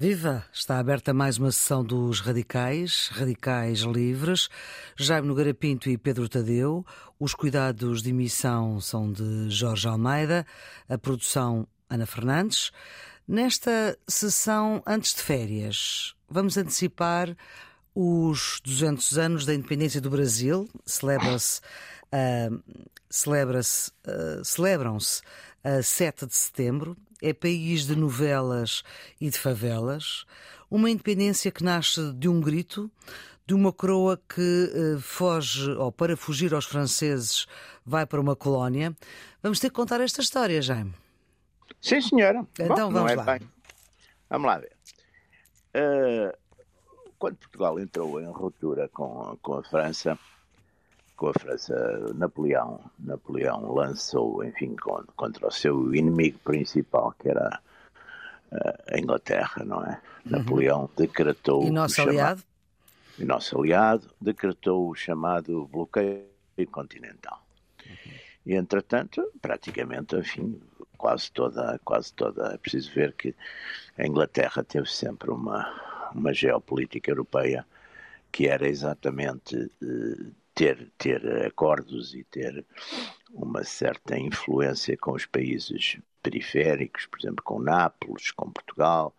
[0.00, 0.44] Viva!
[0.52, 4.48] Está aberta mais uma sessão dos Radicais, Radicais Livres.
[4.96, 6.86] Jaime Nogueira Pinto e Pedro Tadeu.
[7.18, 10.46] Os cuidados de emissão são de Jorge Almeida,
[10.88, 12.70] a produção Ana Fernandes.
[13.26, 17.36] Nesta sessão antes de férias, vamos antecipar
[17.92, 20.68] os 200 anos da independência do Brasil.
[20.86, 21.60] Celebra-se,
[22.14, 22.62] uh,
[23.10, 25.22] celebra-se, uh, celebram-se
[25.64, 28.82] a 7 de setembro é país de novelas
[29.20, 30.24] e de favelas,
[30.70, 32.90] uma independência que nasce de um grito,
[33.46, 37.46] de uma coroa que uh, foge, ou para fugir aos franceses,
[37.84, 38.94] vai para uma colónia.
[39.42, 40.92] Vamos ter que contar esta história, Jaime.
[41.80, 42.46] Sim, senhora.
[42.58, 43.24] Então Bom, vamos é lá.
[43.24, 43.40] Bem.
[44.28, 44.72] Vamos lá ver.
[45.74, 46.36] Uh,
[47.18, 50.18] quando Portugal entrou em ruptura com, com a França,
[51.18, 51.74] com a França,
[52.14, 54.76] Napoleão, Napoleão lançou, enfim,
[55.16, 57.60] contra o seu inimigo principal, que era
[58.52, 60.00] eh, a Inglaterra, não é?
[60.24, 60.38] Uhum.
[60.38, 61.64] Napoleão decretou.
[61.64, 62.42] E nosso aliado?
[63.18, 66.24] e nosso aliado decretou o chamado bloqueio
[66.70, 67.44] continental.
[67.84, 68.12] Uhum.
[68.46, 70.60] E, entretanto, praticamente, enfim,
[70.96, 73.34] quase toda, quase toda, é preciso ver que
[73.98, 77.66] a Inglaterra teve sempre uma, uma geopolítica europeia
[78.30, 82.66] que era exatamente eh, ter, ter acordos e ter
[83.30, 89.14] uma certa influência com os países periféricos, por exemplo, com Nápoles, com Portugal,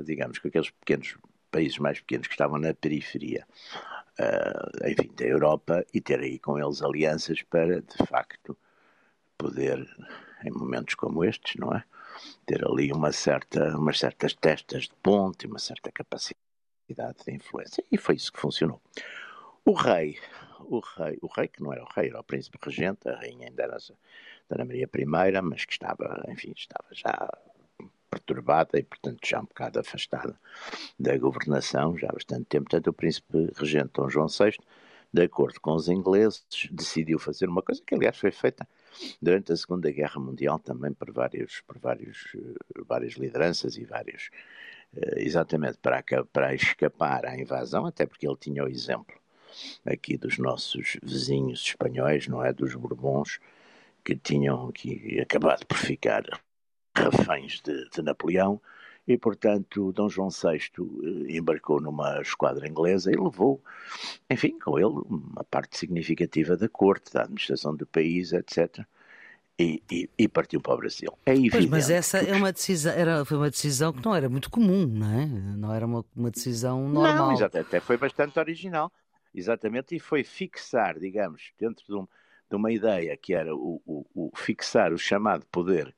[0.00, 1.18] digamos, com aqueles pequenos
[1.50, 3.46] países mais pequenos que estavam na periferia,
[4.18, 8.56] uh, enfim, da Europa, e ter aí com eles alianças para, de facto,
[9.36, 9.86] poder,
[10.42, 11.84] em momentos como estes, não é?
[12.46, 17.84] Ter ali uma certa, umas certas testas de ponte, uma certa capacidade de influência.
[17.92, 18.80] E foi isso que funcionou.
[19.66, 20.18] O rei
[20.60, 23.48] o rei, o rei que não era o rei, era o príncipe regente, a rainha
[23.48, 23.76] ainda era
[24.48, 27.28] Dona Maria I, mas que estava, enfim, estava já
[28.10, 30.38] perturbada e, portanto, já um bocado afastada
[30.98, 32.64] da governação, já há bastante tempo.
[32.64, 34.56] Portanto, o príncipe regente Dom João VI,
[35.12, 38.66] de acordo com os ingleses, decidiu fazer uma coisa que, aliás, foi feita
[39.20, 44.30] durante a Segunda Guerra Mundial também por, vários, por vários, eh, várias lideranças e vários,
[44.96, 46.02] eh, exatamente para,
[46.32, 49.14] para escapar à invasão, até porque ele tinha o exemplo
[49.86, 52.52] aqui dos nossos vizinhos espanhóis, não é?
[52.52, 53.38] Dos Bourbons,
[54.04, 56.24] que tinham aqui acabado por ficar
[56.94, 58.60] reféns de, de Napoleão
[59.08, 63.62] e, portanto, Dom João VI eh, embarcou numa esquadra inglesa e levou,
[64.28, 68.84] enfim, com ele uma parte significativa da corte, da administração do país, etc.
[69.58, 71.10] E, e, e partiu para o Brasil.
[71.24, 71.32] É.
[71.50, 74.86] Pois, mas essa é uma decisão, era, foi uma decisão que não era muito comum,
[74.86, 75.26] não é?
[75.26, 77.28] Não era uma, uma decisão normal.
[77.28, 78.92] Não, exato, até foi bastante original.
[79.34, 82.08] Exatamente, e foi fixar, digamos, dentro de, um,
[82.50, 85.94] de uma ideia que era o, o, o, fixar o chamado poder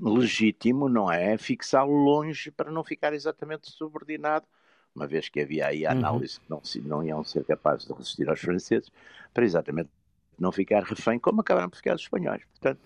[0.00, 1.38] legítimo, não é?
[1.38, 4.46] Fixá-lo longe para não ficar exatamente subordinado,
[4.94, 5.98] uma vez que havia aí a uhum.
[5.98, 6.60] análise uhum.
[6.60, 8.90] que não, não iam ser capazes de resistir aos franceses,
[9.32, 9.90] para exatamente
[10.38, 12.42] não ficar refém, como acabaram por ficar os espanhóis.
[12.44, 12.80] Portanto,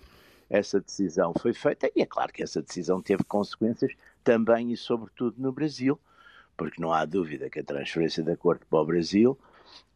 [0.51, 3.93] essa decisão foi feita, e é claro que essa decisão teve consequências
[4.25, 5.99] também e sobretudo no Brasil,
[6.57, 9.39] porque não há dúvida que a transferência da corte para o Brasil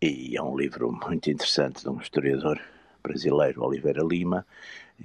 [0.00, 2.60] e é um livro muito interessante de um historiador
[3.02, 4.46] brasileiro, Oliveira Lima,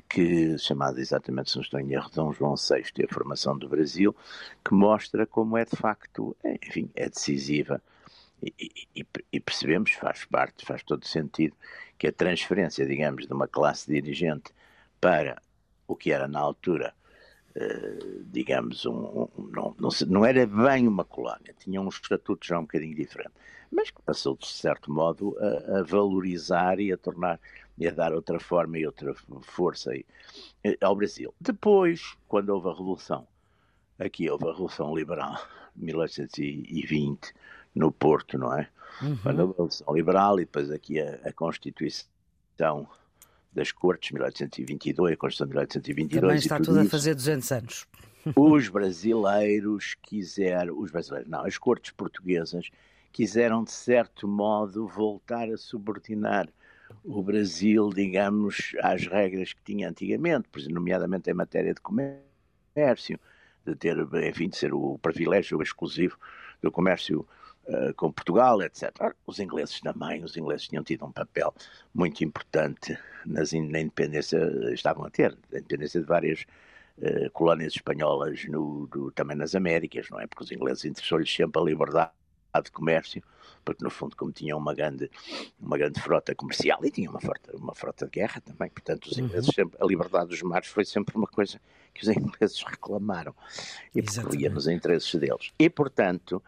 [0.07, 3.67] que chamado exatamente, se não estou em erro, Dom João VI e a formação do
[3.67, 4.15] Brasil,
[4.63, 7.81] que mostra como é de facto, enfim, é decisiva.
[8.41, 8.53] E,
[8.95, 11.55] e, e, percebemos, faz parte, faz todo sentido,
[11.97, 14.51] que a transferência, digamos, de uma classe dirigente
[15.01, 15.41] para
[15.87, 16.93] o que era na altura,
[17.55, 22.59] eh, digamos, um, um, não, não, não, era bem uma colónia, tinha um estatuto já
[22.59, 23.33] um bocadinho diferente
[23.71, 27.39] mas que passou, de certo modo, a, a valorizar e a tornar
[27.77, 29.13] e a dar outra forma e outra
[29.43, 29.91] força
[30.63, 31.33] eh, ao Brasil.
[31.39, 33.27] Depois, quando houve a Revolução,
[33.99, 35.39] aqui houve a Revolução Liberal,
[35.75, 37.33] 1820,
[37.75, 38.67] no Porto, não é?
[39.01, 39.17] Uhum.
[39.17, 42.87] Quando houve a Revolução Liberal e depois aqui a, a Constituição
[43.53, 46.21] das Cortes, 1822, a Constituição de 1822.
[46.21, 47.87] Também está tudo, tudo a fazer 200 anos.
[48.35, 52.69] Os brasileiros quiseram, os brasileiros, não, as Cortes portuguesas
[53.17, 56.47] quiseram, de certo modo, voltar a subordinar
[57.03, 63.19] o Brasil, digamos, às regras que tinha antigamente, nomeadamente em matéria de comércio,
[63.65, 66.15] de ter, enfim, de ser o privilégio exclusivo
[66.61, 67.27] do comércio
[67.65, 68.91] uh, com Portugal, etc.
[69.25, 71.51] Os ingleses também, os ingleses tinham tido um papel
[71.95, 74.37] muito importante nas, na independência,
[74.71, 76.45] estavam a ter, a independência de várias
[76.99, 80.27] uh, colónias espanholas no, do, também nas Américas, não é?
[80.27, 82.11] Porque os ingleses interessou-lhes sempre a liberdade
[82.61, 83.23] de comércio,
[83.63, 85.11] porque no fundo, como tinham uma grande,
[85.59, 89.17] uma grande frota comercial e tinha uma frota, uma frota de guerra também, portanto, os
[89.17, 89.25] uhum.
[89.25, 91.59] ingleses sempre, a liberdade dos mares foi sempre uma coisa
[91.93, 93.35] que os ingleses reclamaram
[93.93, 95.51] e percorria nos interesses deles.
[95.59, 96.41] E, portanto,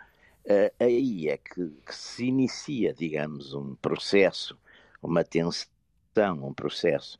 [0.45, 4.57] uh, aí é que, que se inicia, digamos, um processo,
[5.01, 5.67] uma tensão,
[6.41, 7.19] um processo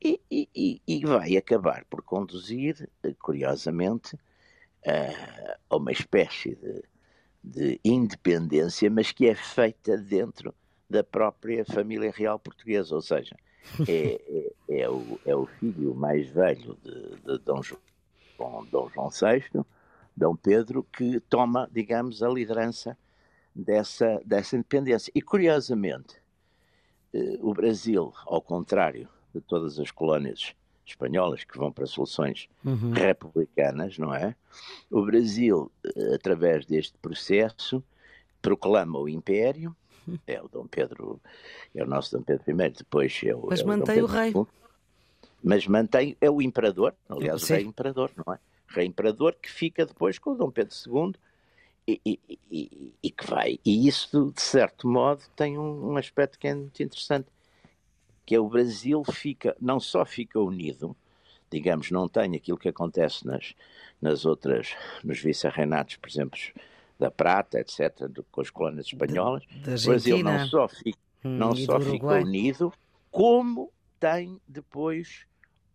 [0.00, 4.18] e, e, e, vai acabar por conduzir, eh, curiosamente,
[5.70, 6.82] a uma espécie de,
[7.44, 10.54] de, independência, mas que é feita dentro
[10.88, 13.36] da própria família real portuguesa, ou seja,
[13.86, 14.20] é,
[14.68, 19.64] é, é, o, é o, filho mais velho de, de Dom, João, Dom João VI,
[20.16, 22.96] Dom Pedro, que toma, digamos, a liderança
[23.54, 25.10] dessa, dessa independência.
[25.14, 26.16] E, curiosamente,
[27.12, 30.54] eh, o Brasil, ao contrário de todas as colónias
[30.86, 32.92] espanholas que vão para soluções uhum.
[32.92, 34.34] republicanas, não é?
[34.90, 37.82] O Brasil, eh, através deste processo,
[38.42, 39.74] proclama o Império,
[40.06, 40.18] uhum.
[40.26, 41.20] é o Dom Pedro,
[41.74, 43.46] é o nosso Dom Pedro I, depois é o.
[43.48, 44.32] Mas é mantém o, o rei.
[45.42, 47.52] Mas mantém, é o imperador, aliás, Sim.
[47.52, 48.38] o rei imperador, não é?
[48.68, 51.14] Rei imperador que fica depois com o Dom Pedro II
[51.86, 53.58] e, e, e, e que vai.
[53.64, 57.26] E isso, de certo modo, tem um, um aspecto que é muito interessante
[58.24, 60.96] que é o Brasil fica, não só fica unido,
[61.50, 63.54] digamos, não tem aquilo que acontece nas,
[64.00, 66.38] nas outras, nos vice-reinatos, por exemplo,
[66.98, 69.44] da Prata, etc., do, com as colônias espanholas.
[69.44, 72.72] o Brasil não só fica, hum, não só fica unido,
[73.10, 75.26] como tem depois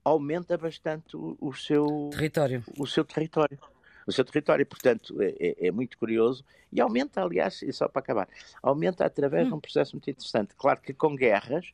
[0.03, 2.63] aumenta bastante o, o, seu território.
[2.77, 3.59] O seu território.
[4.07, 7.99] O seu território, portanto, é, é, é, muito curioso e aumenta, aliás, e só para
[7.99, 8.27] acabar,
[8.61, 9.49] aumenta através hum.
[9.49, 10.55] de um processo muito interessante.
[10.57, 11.71] Claro que com guerras,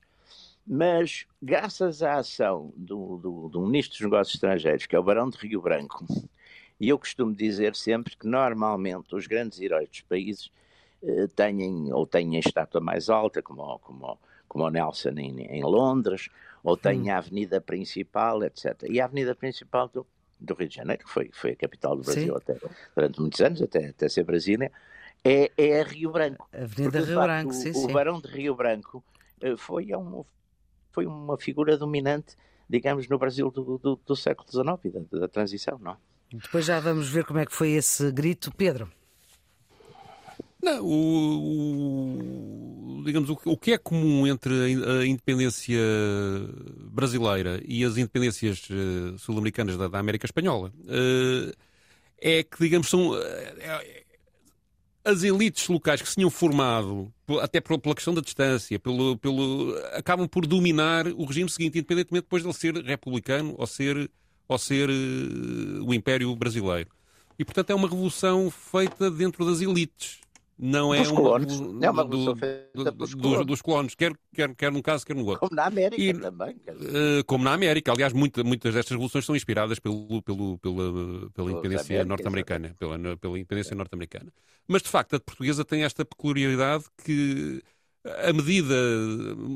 [0.68, 5.30] mas, graças à ação do, do, do, Ministro dos Negócios Estrangeiros, que é o Barão
[5.30, 6.06] de Rio Branco,
[6.80, 10.52] e eu costumo dizer sempre que, normalmente, os grandes heróis dos países
[11.04, 14.18] eh, têm, ou têm a estátua mais alta, como, como,
[14.48, 16.30] como o Nelson em, em Londres,
[16.64, 18.86] ou têm a avenida principal, etc.
[18.90, 20.06] E a avenida principal do,
[20.40, 22.58] do Rio de Janeiro, que foi, foi a capital do Brasil até,
[22.96, 24.72] durante muitos anos, até, até ser Brasília,
[25.24, 26.50] é, é a Rio Branco.
[26.52, 27.86] Avenida Porque, Rio facto, Branco, sim, o, sim.
[27.86, 29.04] O Barão de Rio Branco
[29.42, 30.26] eh, foi um,
[30.96, 32.38] foi uma figura dominante,
[32.70, 35.98] digamos, no Brasil do, do, do século XIX, da, da transição, não?
[36.34, 38.90] Depois já vamos ver como é que foi esse grito, Pedro.
[40.64, 42.18] Não, o,
[42.98, 44.54] o, digamos, o, o, que é comum entre
[44.84, 45.80] a independência
[46.92, 51.54] brasileira e as independências uh, sul-americanas da, da, América Espanhola uh,
[52.18, 53.12] é que, digamos, são.
[53.12, 54.05] Uh,
[55.06, 60.28] as elites locais que se tinham formado, até pela questão da distância, pelo, pelo, acabam
[60.28, 64.10] por dominar o regime seguinte, independentemente depois de ele ser republicano ou ser,
[64.48, 66.90] ou ser uh, o Império Brasileiro.
[67.38, 70.25] E, portanto, é uma revolução feita dentro das elites.
[70.58, 71.62] Não é uma, colonos.
[71.82, 73.46] é uma do, feita dos, colonos.
[73.46, 75.42] dos colonos, quer, quer, quer num caso, quer no outro.
[75.42, 76.56] Como na América e, também.
[76.56, 77.92] Uh, como na América.
[77.92, 82.74] Aliás, muita, muitas destas revoluções são inspiradas pelo, pelo, pela, pela independência norte-americana.
[82.80, 83.76] Pela, pela independência é.
[83.76, 84.32] norte-americana.
[84.66, 87.62] Mas, de facto, a portuguesa tem esta peculiaridade que
[88.06, 88.76] a medida.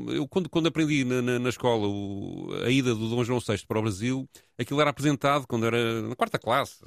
[0.08, 3.64] Eu, quando, quando aprendi na, na, na escola o, a ida do Dom João VI
[3.66, 6.84] para o Brasil, aquilo era apresentado quando era na quarta classe,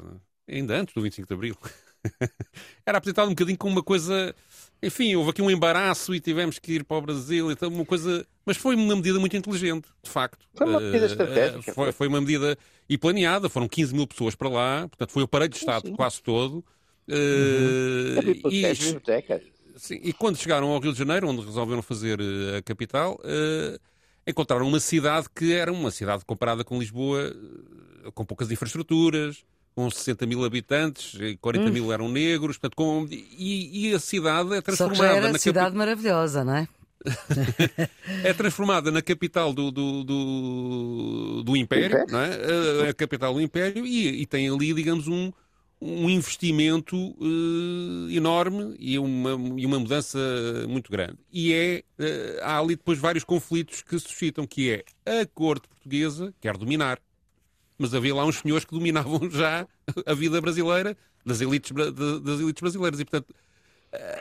[0.47, 1.57] ainda antes do 25 de Abril.
[2.85, 4.35] era apresentado um bocadinho como uma coisa.
[4.81, 8.25] Enfim, houve aqui um embaraço e tivemos que ir para o Brasil, então uma coisa.
[8.45, 10.45] Mas foi uma medida muito inteligente, de facto.
[10.53, 11.71] Foi uma medida eh, estratégica.
[11.71, 12.57] Uh, foi, foi, uma medida
[12.89, 15.95] e planeada, foram 15 mil pessoas para lá, portanto foi o aparelho de Estado sim.
[15.95, 16.63] quase todo.
[17.07, 18.51] Uh, uhum.
[18.51, 19.53] e.
[19.75, 22.19] Sim, e quando chegaram ao Rio de Janeiro, onde resolveram fazer
[22.55, 23.79] a capital, uh,
[24.27, 27.35] encontraram uma cidade que era uma cidade comparada com Lisboa,
[28.13, 29.43] com poucas infraestruturas,
[29.75, 31.71] com 60 mil habitantes, 40 hum.
[31.71, 34.95] mil eram negros, portanto, com, e, e, a cidade é transformada.
[34.95, 35.77] Só que já era na cidade capi...
[35.77, 36.67] maravilhosa, não é?
[38.23, 42.89] é transformada na capital do, do, do, do Império, não é?
[42.89, 45.31] a, capital do Império, e, e tem ali, digamos, um,
[45.81, 50.17] um investimento uh, enorme e uma, e uma mudança
[50.69, 51.17] muito grande.
[51.31, 55.67] E é, uh, há ali depois vários conflitos que se suscitam, que é a corte
[55.67, 56.99] portuguesa quer dominar
[57.83, 59.67] mas havia lá uns senhores que dominavam já
[60.05, 61.69] a vida brasileira das elites,
[62.23, 62.97] das elites brasileiras.
[63.01, 63.35] E, portanto,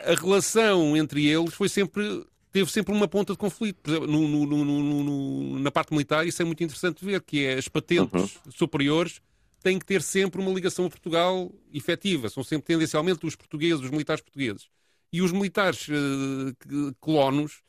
[0.05, 3.89] a relação entre eles foi sempre teve sempre uma ponta de conflito.
[3.89, 7.69] Exemplo, no, no, no, na parte militar, isso é muito interessante ver, que é as
[7.69, 8.51] patentes uhum.
[8.51, 9.21] superiores
[9.63, 12.29] têm que ter sempre uma ligação a Portugal efetiva.
[12.29, 14.67] São sempre tendencialmente os portugueses, os militares portugueses.
[15.11, 17.61] E os militares uh, colonos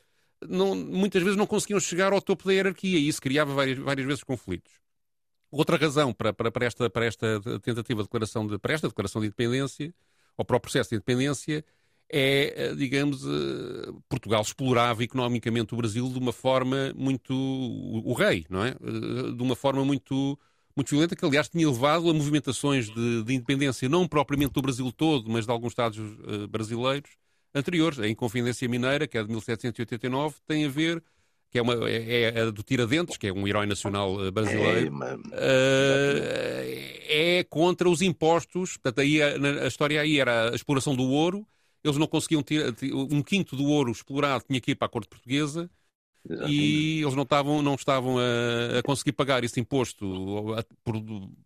[0.48, 4.06] não, muitas vezes não conseguiam chegar ao topo da hierarquia e isso criava várias, várias
[4.06, 4.83] vezes conflitos.
[5.54, 9.20] Outra razão para, para, para, esta, para esta tentativa de declaração de, para esta declaração
[9.20, 9.94] de independência,
[10.37, 11.64] ou para o processo de independência,
[12.11, 17.32] é, eh, digamos, eh, Portugal explorava economicamente o Brasil de uma forma muito.
[17.32, 18.70] o rei, não é?
[18.70, 20.38] Eh, de uma forma muito,
[20.76, 24.90] muito violenta, que aliás tinha levado a movimentações de, de independência, não propriamente do Brasil
[24.90, 25.99] todo, mas de alguns Estados
[26.50, 27.11] brasileiros
[27.54, 28.00] anteriores.
[28.00, 31.02] A Inconfidência Mineira, que é de 1789, tem a ver
[31.54, 34.92] que é, uma, é, é do Tiradentes, que é um herói nacional brasileiro,
[35.32, 38.73] é, é contra os impostos.
[38.73, 41.46] Portanto, aí a, a, história aí era a exploração do ouro
[41.84, 45.06] eles não conseguiam ter um quinto do ouro explorado tinha que ir para a corte
[45.06, 45.70] portuguesa
[46.28, 46.58] Exatamente.
[46.58, 50.94] e eles não estavam, não estavam a, a conseguir pagar esse imposto, por,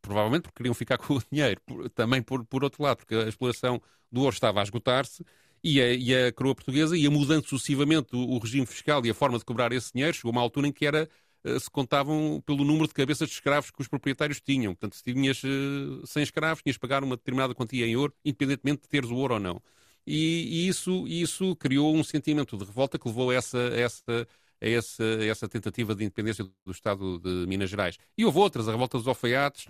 [0.00, 3.28] provavelmente porque queriam ficar com o dinheiro, por, também por, por outro lado, porque a
[3.28, 5.24] exploração do ouro estava a esgotar-se
[5.62, 9.14] e a, e a coroa portuguesa ia mudando sucessivamente o, o, regime fiscal e a
[9.14, 10.14] forma de cobrar esse dinheiro.
[10.14, 11.08] Chegou uma altura em que era
[11.44, 14.74] eh, se contavam pelo número de cabeças de escravos que os proprietários tinham.
[14.74, 18.82] Portanto, se tinhas 100 eh, escravos, tinhas de pagar uma determinada quantia em ouro, independentemente
[18.82, 19.62] de teres o ouro ou não.
[20.06, 24.26] E, e isso, isso criou um sentimento de revolta que levou a essa, essa,
[24.60, 27.98] a essa, a essa tentativa de independência do Estado de Minas Gerais.
[28.16, 29.66] E houve outras, a revolta dos alfaiates,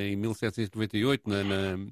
[0.00, 1.86] em 1798, na, na,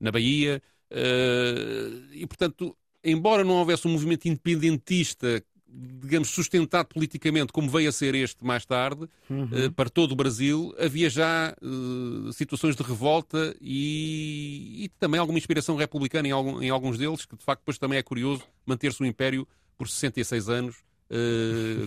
[0.00, 0.62] na Bahia.
[0.90, 7.92] Uh, e, portanto, embora não houvesse um movimento independentista digamos, sustentado politicamente, como veio a
[7.92, 9.44] ser este mais tarde, uhum.
[9.44, 15.38] uh, para todo o Brasil, havia já uh, situações de revolta e, e, também alguma
[15.38, 19.02] inspiração republicana em, algum, em, alguns deles, que de facto depois também é curioso manter-se
[19.02, 20.76] o Império por 66 anos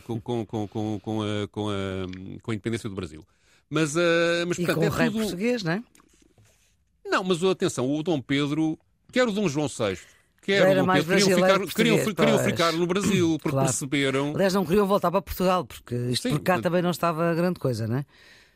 [0.06, 1.74] com, com, com, com, a, com, a,
[2.42, 3.24] com a independência do Brasil.
[3.70, 3.94] Mas,
[4.48, 5.20] mas e portanto, com é o rei tudo...
[5.20, 5.84] português, não é?
[7.06, 8.80] Não, mas atenção, o Dom Pedro,
[9.12, 9.98] quer o Dom João VI,
[10.42, 13.68] Quero, era mais queriam ficar, queriam, queriam ficar no Brasil, porque claro.
[13.68, 14.34] perceberam.
[14.34, 17.60] Aliás, não queriam voltar para Portugal, porque isto Sim, por cá também não estava grande
[17.60, 18.06] coisa, não é?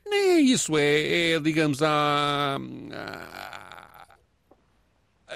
[0.03, 2.57] Nem é isso, é, é digamos, há,
[2.91, 4.17] há,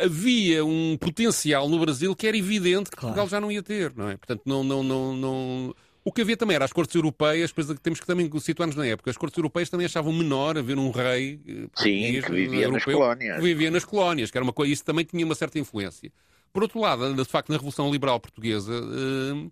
[0.04, 3.14] havia um potencial no Brasil que era evidente que claro.
[3.14, 4.18] Portugal já não ia ter, não é?
[4.18, 8.00] Portanto, não, não, não, não o que havia também era as cortes europeias, depois temos
[8.00, 9.10] que também situar-nos na época.
[9.10, 12.84] As cortes europeias também achavam menor haver um rei eh, Sim, que vivia europeu, nas
[12.86, 13.36] colónias.
[13.36, 16.12] Que vivia nas colónias, que era uma coisa, isso também tinha uma certa influência.
[16.54, 19.50] Por outro lado, de facto, na Revolução Liberal Portuguesa, eh,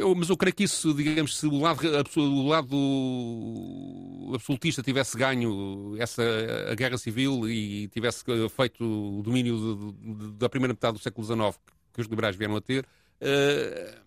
[0.00, 1.80] eu, mas eu creio que isso, digamos, se o lado,
[2.16, 2.76] o lado
[4.34, 6.22] absolutista tivesse ganho essa,
[6.70, 9.56] a guerra civil e tivesse feito o domínio
[10.02, 11.58] de, de, da primeira metade do século XIX
[11.92, 12.84] que os liberais vieram a ter,
[13.20, 14.00] uh,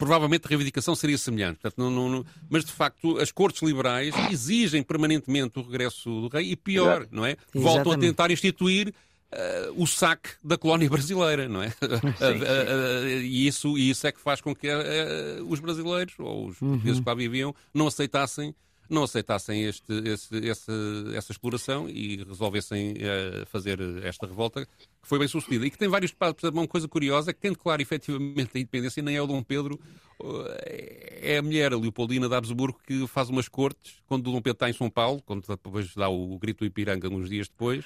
[0.00, 1.60] provavelmente a reivindicação seria semelhante.
[1.60, 6.28] Portanto, não, não, não, mas, de facto, as cortes liberais exigem permanentemente o regresso do
[6.28, 7.08] rei e, pior, Exato.
[7.14, 7.36] não é?
[7.52, 8.06] Voltam Exatamente.
[8.06, 8.94] a tentar instituir
[9.32, 11.72] Uh, o saque da colónia brasileira, não é?
[13.22, 16.70] e isso, isso é que faz com que uh, os brasileiros ou os uhum.
[16.70, 18.52] portugueses que lá viviam não aceitassem
[18.92, 20.72] não aceitassem este, este, essa,
[21.14, 25.66] essa exploração e resolvessem uh, fazer esta revolta, que foi bem sucedida.
[25.66, 26.14] E que tem vários.
[26.52, 29.80] Uma coisa curiosa é que, tendo claro efetivamente a independência, nem é o Dom Pedro,
[30.20, 30.44] uh,
[31.22, 34.52] é a mulher, a Leopoldina de Habsburgo, que faz umas cortes, quando o Dom Pedro
[34.56, 37.84] está em São Paulo, quando depois dá o, o grito do Ipiranga uns dias depois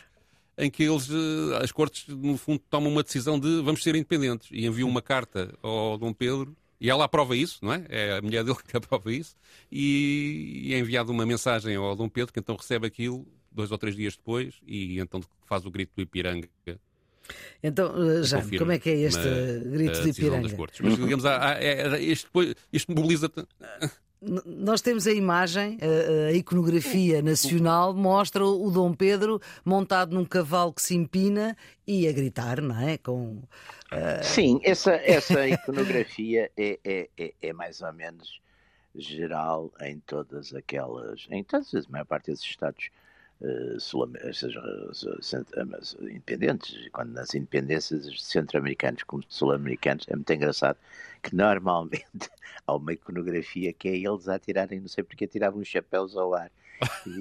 [0.56, 4.48] em que eles, eh, as cortes, no fundo, tomam uma decisão de vamos ser independentes
[4.52, 7.84] e enviam uma carta ao Dom Pedro e ela aprova isso, não é?
[7.88, 9.36] É a mulher dele que aprova isso
[9.70, 13.94] e é enviada uma mensagem ao Dom Pedro que então recebe aquilo dois ou três
[13.94, 16.48] dias depois e então faz o grito do Ipiranga.
[17.62, 19.22] Então, eh, já, como é que é este
[19.64, 20.48] grito do Ipiranga?
[20.82, 22.28] Mas, digamos, há, há, é, isto,
[22.72, 23.46] isto mobiliza-te
[24.22, 25.78] nós temos a imagem,
[26.28, 31.56] a, iconografia nacional mostra o Dom Pedro montado num cavalo que se empina
[31.86, 32.96] e a gritar, não é?
[32.98, 33.42] Com,
[33.92, 34.22] uh...
[34.22, 38.40] Sim, essa, essa iconografia é, é, é, é, mais ou menos
[38.94, 42.90] geral em todas aquelas, em todas a maior parte desses estados
[43.44, 43.78] uh,
[46.02, 50.78] independentes, quando nas independências centro-americanos como sul-americanos, é muito engraçado
[51.22, 52.02] que normalmente
[52.66, 56.34] há uma iconografia que é eles a atirarem, não sei porque atiravam os chapéus ao
[56.34, 56.50] ar.
[57.06, 57.20] E,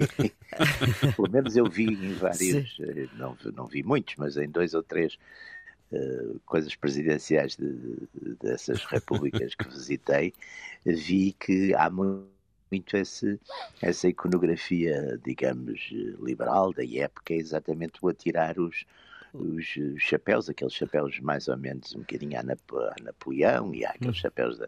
[1.16, 4.82] pelo menos eu vi em vários, eh, não, não vi muitos, mas em dois ou
[4.82, 5.18] três
[5.92, 10.34] uh, coisas presidenciais de, de, dessas repúblicas que visitei,
[10.86, 12.33] vi que há muito
[12.74, 13.40] muito esse,
[13.82, 15.90] essa iconografia, digamos,
[16.20, 18.84] liberal da época, é exatamente o atirar os,
[19.32, 22.44] os chapéus, aqueles chapéus mais ou menos um bocadinho a,
[23.04, 24.22] Napoleão e há aqueles hum.
[24.22, 24.68] chapéus da,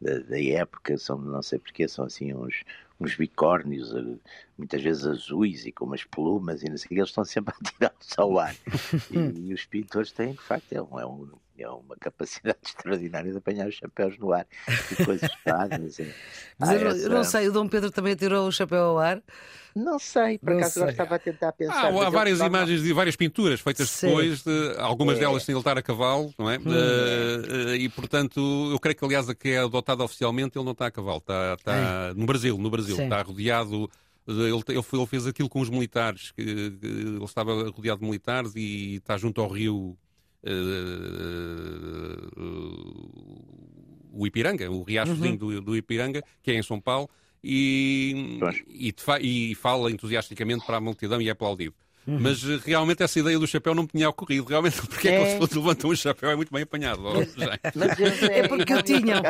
[0.00, 2.64] da, da, época, são, não sei porquê, são assim uns,
[3.00, 4.16] uns bicórnios, eh,
[4.58, 7.54] muitas vezes azuis e com umas plumas e não sei o que, eles estão sempre
[7.60, 8.54] a tirar-se ao ar.
[9.10, 13.30] e, e, os pintores têm, de facto, é um, é um tinha uma capacidade extraordinária
[13.30, 14.46] de apanhar os chapéus no ar
[14.90, 15.98] e coisas espadas.
[16.58, 16.98] Mas ah, eu, essa...
[16.98, 19.22] eu, não sei, o Dom Pedro também tirou o chapéu ao ar?
[19.74, 21.86] Não sei, por não acaso eu estava a tentar pensar.
[21.86, 22.56] Ah, há várias estava...
[22.56, 24.06] imagens e várias pinturas feitas Sim.
[24.06, 25.20] depois, de, algumas é.
[25.20, 26.58] delas sem ele estar a cavalo, não é?
[26.58, 26.62] Hum.
[26.62, 30.86] Uh, e portanto, eu creio que aliás a que é adotada oficialmente ele não está
[30.86, 33.04] a cavalo, está, está no Brasil, no Brasil, Sim.
[33.04, 33.90] está rodeado
[34.26, 38.56] ele, ele, ele, fez aquilo com os militares, que, que, ele estava rodeado de militares
[38.56, 39.96] e está junto ao rio
[44.12, 45.36] o Ipiranga, o riachozinho uhum.
[45.36, 47.08] do, do, Ipiranga, que é em São Paulo,
[47.42, 51.74] e, e, e, fala entusiasticamente para a multidão e é aplaudido.
[52.06, 52.18] Uhum.
[52.20, 54.46] Mas eh, realmente essa ideia do chapéu não me tinha ocorrido.
[54.46, 57.02] Realmente, porque é, é que eles levantam o chapéu é muito bem apanhado.
[58.30, 59.22] é porque o tinham.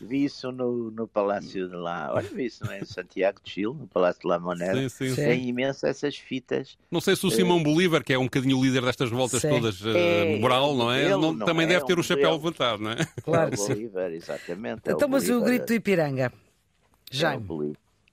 [0.00, 2.12] vi isso no, no Palácio de lá.
[2.12, 2.80] Olha, vi isso é?
[2.80, 4.74] em Santiago de Chile, no Palácio de La Moneda.
[4.74, 5.22] Sim, sim, sim.
[5.22, 6.76] Tem imenso essas fitas.
[6.90, 9.40] Não sei se o Simão uh, Bolívar, que é um bocadinho o líder destas voltas
[9.40, 9.48] sim.
[9.48, 11.10] todas uh, é, moral, não é?
[11.10, 12.96] Não, não também é deve ter um o chapéu levantado, não é?
[13.22, 13.54] Claro.
[13.54, 14.82] É o Bolívar, exatamente.
[14.86, 16.32] É então, mas o grito do Ipiranga.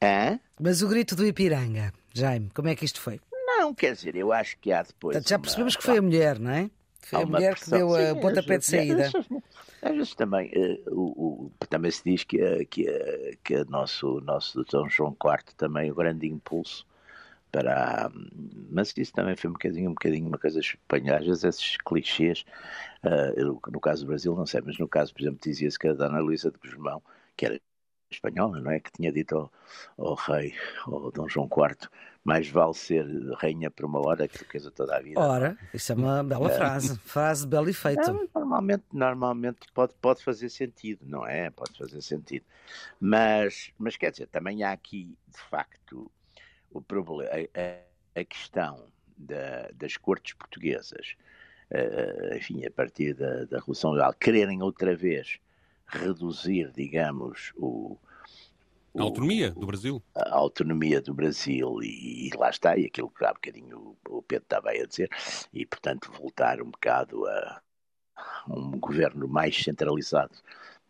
[0.02, 1.94] É mas o grito do Ipiranga.
[2.14, 3.20] Jaime, como é que isto foi?
[3.32, 5.14] Não, quer dizer, eu acho que há depois.
[5.14, 5.80] Portanto, já percebemos uma...
[5.80, 6.70] que foi a mulher, não é?
[7.02, 9.10] Foi a mulher que deu a pontapé de saída.
[9.82, 13.66] Às vezes também, uh, o, o, também se diz que, uh, que, uh, que o
[13.66, 16.86] nosso, nosso Dom João IV também o grande impulso
[17.52, 18.12] para.
[18.70, 22.44] Mas isso também foi um bocadinho, um bocadinho uma coisa espanhola, às vezes esses clichês.
[23.04, 25.94] Uh, no caso do Brasil, não sei, mas no caso, por exemplo, dizia-se que a
[25.94, 27.02] Dona Luísa de Guzmão,
[27.36, 27.62] que era
[28.12, 28.80] espanhola, não é?
[28.80, 29.52] Que tinha dito ao,
[29.98, 30.54] ao rei,
[30.86, 31.90] ao Dom João IV,
[32.24, 33.06] mais vale ser
[33.38, 35.20] rainha por uma hora que riqueza toda a vida.
[35.20, 36.56] Ora, isso é uma bela é.
[36.56, 38.10] frase, frase belo efeito.
[38.10, 41.50] É, normalmente, normalmente pode, pode fazer sentido, não é?
[41.50, 42.46] Pode fazer sentido.
[43.00, 46.12] Mas, mas quer dizer, também há aqui, de facto,
[46.72, 48.86] o problema, a, a questão
[49.18, 51.16] da, das cortes portuguesas,
[51.72, 55.40] uh, enfim, a partir da, da Revolução Legal, quererem outra vez
[55.90, 57.98] reduzir, digamos, o,
[58.98, 60.04] a autonomia do Brasil.
[60.16, 64.44] A autonomia do Brasil, e, e, lá está, e aquilo que há bocadinho o, Pedro
[64.44, 65.10] estava aí a dizer,
[65.54, 67.62] e portanto voltar um bocado a
[68.48, 70.36] um governo mais centralizado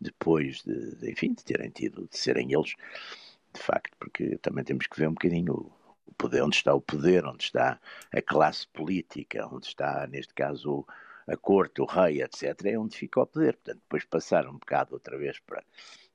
[0.00, 2.74] depois de, de, enfim, de terem tido, de serem eles,
[3.52, 5.70] de facto, porque também temos que ver um bocadinho
[6.06, 7.78] o poder, onde está o poder, onde está
[8.12, 10.86] a classe política, onde está, neste caso, o
[11.30, 13.54] a corte, o rei, etc., é onde fica o poder.
[13.54, 15.62] Portanto, depois passar um bocado outra vez para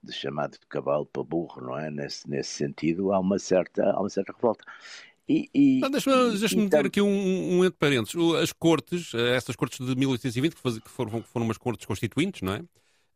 [0.03, 1.89] de chamado de cavalo para burro, não é?
[1.89, 4.63] Nesse, nesse sentido, há uma certa, há uma certa revolta.
[5.27, 7.07] E, e, ah, Deixa-me deixa meter aqui um,
[7.57, 8.15] um entre parênteses.
[8.35, 12.43] As cortes, eh, essas cortes de 1820, que, faz, que foram, foram umas cortes constituintes,
[12.43, 12.59] não é?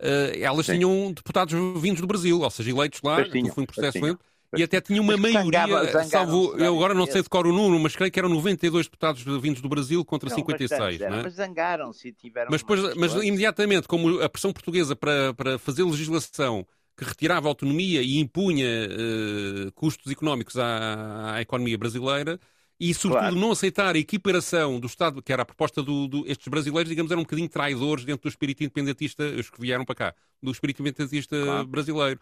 [0.02, 0.76] Uh, elas Sim.
[0.76, 3.18] tinham deputados vindos do Brasil, ou seja, eleitos lá,
[3.54, 4.20] foi um processo lento
[4.58, 7.96] e até tinha uma maioria, salvo, eu agora não sei de cor o número, mas
[7.96, 11.00] creio que eram 92 deputados vindos do Brasil contra não, 56.
[11.02, 11.24] não é?
[11.24, 12.50] Mas zangaram-se e tiveram.
[12.50, 16.66] Mas, depois, mas imediatamente, como a pressão portuguesa para, para fazer legislação
[16.98, 22.38] que retirava autonomia e impunha uh, custos económicos à, à, economia brasileira,
[22.78, 23.40] e sobretudo claro.
[23.40, 27.12] não aceitar a equiparação do Estado, que era a proposta do, do, estes brasileiros, digamos,
[27.12, 30.82] eram um bocadinho traidores dentro do espírito independentista, os que vieram para cá, do espírito
[30.82, 31.68] independentista claro.
[31.68, 32.20] brasileiro.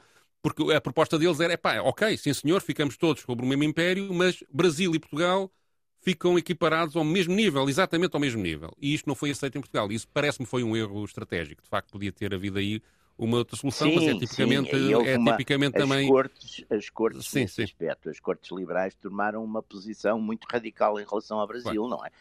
[0.47, 4.13] Porque a proposta deles era, pá, ok, sim senhor, ficamos todos sobre o mesmo império,
[4.13, 5.51] mas Brasil e Portugal
[5.99, 8.71] ficam equiparados ao mesmo nível, exatamente ao mesmo nível.
[8.81, 9.91] E isto não foi aceito em Portugal.
[9.91, 11.61] Isso parece-me foi um erro estratégico.
[11.61, 12.81] De facto, podia ter havido aí
[13.17, 16.07] uma outra solução, sim, mas é tipicamente, é uma, tipicamente as também.
[16.07, 17.63] Cortes, as cortes, sim, nesse sim.
[17.63, 22.11] aspecto, as cortes liberais tomaram uma posição muito radical em relação ao Brasil, não é?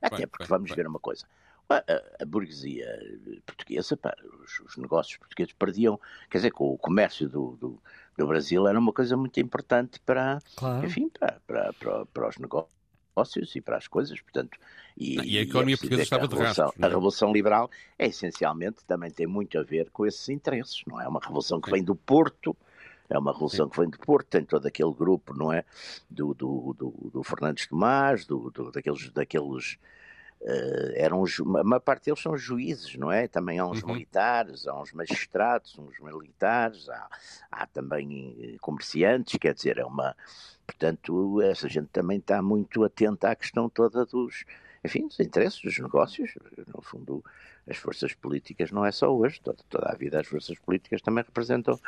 [0.00, 1.26] Até porque vamos ver uma coisa.
[1.68, 1.82] A,
[2.20, 2.86] a, burguesia
[3.46, 5.98] portuguesa, pá, os, os, negócios portugueses perdiam,
[6.30, 7.82] quer dizer, com o comércio do, do,
[8.18, 10.86] do Brasil era uma coisa muito importante para, claro.
[10.86, 14.58] enfim, para, para, para, para, os negócios e para as coisas, portanto...
[14.96, 16.72] E, e a economia portuguesa estava de rastro.
[16.80, 21.08] A Revolução Liberal é essencialmente, também tem muito a ver com esses interesses, não é?
[21.08, 22.54] Uma revolução que vem do Porto,
[23.08, 23.70] é uma revolução Sim.
[23.70, 25.64] que vem do Porto, tem todo aquele grupo, não é?
[26.10, 29.78] Do, do, do, do Fernandes Tomás, do, do, daqueles, daqueles
[30.44, 33.26] Uh, eram uma parte deles são juízes, não é?
[33.26, 33.94] Também há uns uhum.
[33.94, 37.08] militares, há uns magistrados, uns militares, há,
[37.50, 40.14] há também eh, comerciantes, quer dizer, é uma.
[40.66, 44.44] Portanto, essa gente também está muito atenta à questão toda dos,
[44.84, 46.34] enfim, dos interesses, dos negócios.
[46.74, 47.24] No fundo,
[47.66, 51.24] as forças políticas não é só hoje, toda, toda a vida as forças políticas também
[51.24, 51.80] representam.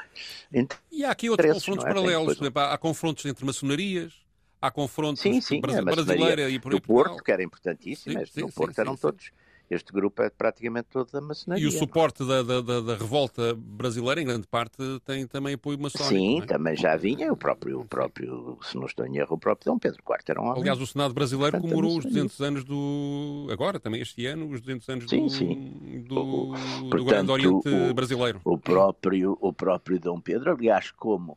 [0.90, 1.88] E há aqui outros confrontos é?
[1.88, 4.25] paralelos, por exemplo, há confrontos entre maçonarias
[4.60, 8.78] há confrontos sim, sim, brasileira e por do Porto, que era importantíssimo, sim, sim, Porto
[8.78, 9.30] eram todos
[9.70, 11.64] este grupo é praticamente todo da maçonaria.
[11.64, 15.78] E o suporte da, da, da, da, revolta brasileira, em grande parte, tem também apoio
[15.78, 16.08] maçónico.
[16.08, 16.46] Sim, é?
[16.46, 19.78] também já vinha, o próprio, o próprio, se não estou em erro, o próprio Dom
[19.78, 20.60] Pedro IV era um homem.
[20.60, 23.48] Aliás, o Senado brasileiro comemorou os 200 anos do.
[23.50, 26.04] Agora, também este ano, os 200 anos sim, do, sim.
[26.06, 28.40] do, o, do portanto, Grande Oriente o, brasileiro.
[28.44, 31.36] O próprio, o próprio Dom Pedro, aliás, como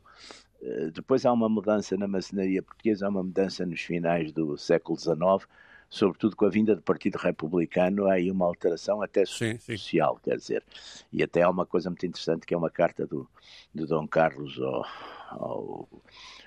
[0.92, 5.48] depois há uma mudança na maçonaria portuguesa, há uma mudança nos finais do século XIX,
[5.88, 10.30] sobretudo com a vinda do Partido Republicano, há aí uma alteração até sim, social, sim.
[10.30, 10.64] quer dizer.
[11.12, 13.28] E até há uma coisa muito interessante que é uma carta do,
[13.74, 14.86] do Dom Carlos ao,
[15.30, 15.88] ao,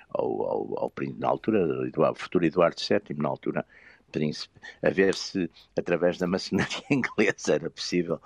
[0.09, 3.65] ao, ao, ao na altura, ao futuro Eduardo VII, na altura,
[4.11, 8.21] príncipe, a ver se através da maçonaria inglesa era possível,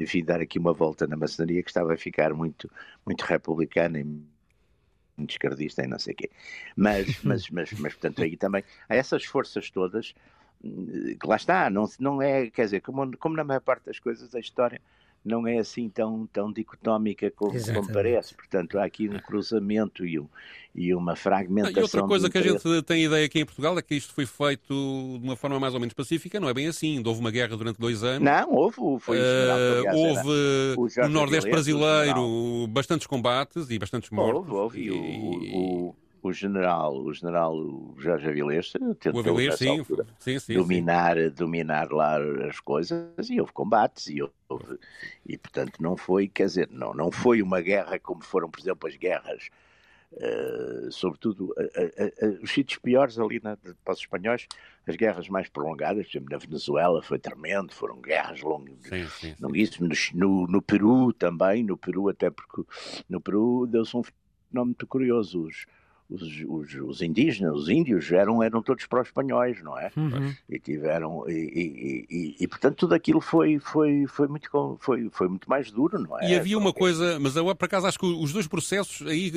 [0.00, 2.70] enfim, dar aqui uma volta na maçonaria que estava a ficar muito,
[3.04, 4.04] muito republicana e
[5.24, 6.30] esquerdista e não sei o quê.
[6.76, 10.14] Mas, mas, mas, mas, portanto, aí também há essas forças todas
[10.62, 14.28] que lá está, não, não é, quer dizer, como, como na maior parte das coisas
[14.30, 14.80] da história,
[15.26, 18.34] não é assim tão, tão dicotómica como, como, parece.
[18.34, 20.28] Portanto, há aqui um cruzamento e, um,
[20.74, 21.80] e uma fragmentação.
[21.80, 24.24] E outra coisa que a gente tem ideia aqui em Portugal é que isto foi
[24.24, 24.72] feito
[25.18, 27.02] de uma forma mais ou menos pacífica, não é bem assim.
[27.04, 28.22] Houve uma guerra durante dois anos.
[28.22, 28.76] Não, houve.
[29.00, 34.48] Foi uh, houve no Nordeste brasileiro bastantes combates e bastantes mortos.
[34.48, 34.82] Houve, houve.
[34.84, 37.56] E, o, o o general, o general
[37.98, 39.84] Jorge Avilés tentou Avilés, sim,
[40.18, 44.78] sim, sim, dominar, dominar lá as coisas e houve combates e, houve,
[45.24, 48.88] e portanto não foi, quer dizer, não, não foi uma guerra como foram, por exemplo,
[48.88, 49.48] as guerras,
[50.12, 54.46] uh, sobretudo uh, uh, os sítios piores ali na, para os espanhóis,
[54.86, 58.78] as guerras mais prolongadas, por exemplo, na Venezuela foi tremendo, foram guerras longas,
[59.40, 62.62] longuíssimas, no, no Peru também, no Peru até porque
[63.08, 65.66] no Peru deu-se um fenómeno muito curioso, os,
[66.10, 69.90] os, os, os, indígenas, os índios, eram, eram todos pró-espanhóis, não é?
[69.96, 70.34] Uhum.
[70.48, 75.28] E tiveram, e, e, e, e, portanto tudo aquilo foi, foi, foi, muito, foi, foi
[75.28, 76.30] muito mais duro, não é?
[76.30, 79.32] E havia uma coisa, mas eu por acaso acho que os dois processos aí,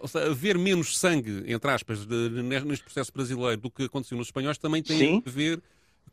[0.00, 4.28] ou seja, haver menos sangue, entre aspas, de, neste processo brasileiro do que aconteceu nos
[4.28, 5.22] espanhóis também tem Sim.
[5.26, 5.60] a ver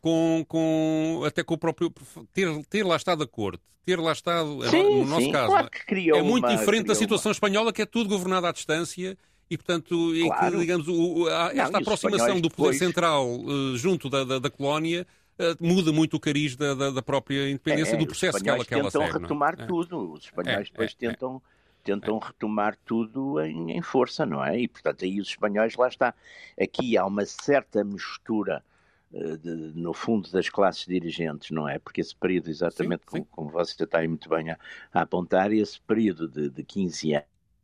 [0.00, 1.92] com, com até com o próprio
[2.32, 5.70] ter, ter lá estado a corte, ter lá estado, sim, no nosso sim, caso, claro
[6.14, 7.34] é muito uma, diferente da situação uma...
[7.34, 9.16] espanhola, que é tudo governado à distância.
[9.48, 10.52] E, portanto, claro.
[10.52, 12.78] que, digamos, o, a, esta Não, aproximação do poder depois...
[12.78, 15.06] central uh, junto da, da, da colónia
[15.38, 18.64] uh, muda muito o cariz da, da, da própria independência é, do processo que ela,
[18.64, 19.12] que ela segue.
[19.12, 19.66] retomar não?
[19.68, 20.12] tudo.
[20.12, 21.08] Os espanhóis É, depois é, é.
[21.10, 21.42] tentam,
[21.84, 24.58] tentam retomar tudo em, em força, não é?
[24.58, 26.12] E, portanto, aí os espanhóis, lá está.
[26.60, 28.75] Aqui há uma certa mistura eh,
[29.10, 31.78] de, no fundo das classes dirigentes, não é?
[31.78, 33.22] Porque esse período, exatamente Sim, sim.
[33.22, 34.58] Como, como você está aí muito bem a,
[34.92, 37.12] a apontar, esse período de, de 15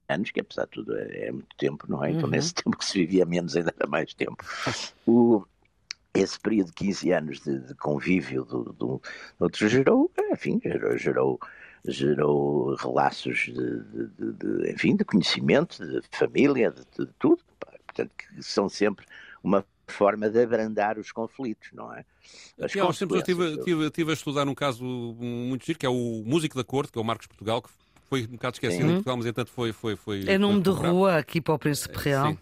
[0.08, 2.10] anos, que apesar de tudo é, é muito tempo, não é?
[2.12, 2.30] Então Uhum.
[2.30, 4.44] nesse tempo que se vivia menos ainda era mais tempo.
[5.06, 5.44] O,
[6.14, 9.02] esse período de 15 anos de, de convívio do, do
[9.38, 11.40] outro gerou, enfim, gerou, gerou,
[11.86, 13.52] gerou relaços de,
[13.84, 16.84] de- de- enfim, de conhecimento, de família, de,
[17.18, 17.42] tudo.
[17.86, 19.06] Portanto, que são sempre
[19.42, 22.04] uma forma de abrandar os conflitos, não é?
[22.58, 23.58] As Aqui há uns tempos eu estive, consequências.
[23.66, 26.98] estive- estive a estudar um caso muito giro, que é o Músico da Corte, que
[26.98, 27.68] é o Marcos Portugal, que
[28.08, 28.88] foi um bocado esquecido Sim.
[28.88, 29.72] em Portugal, mas entanto foi.
[29.72, 32.32] foi, foi É nome de rua aqui para o Príncipe Real.
[32.32, 32.38] Sim.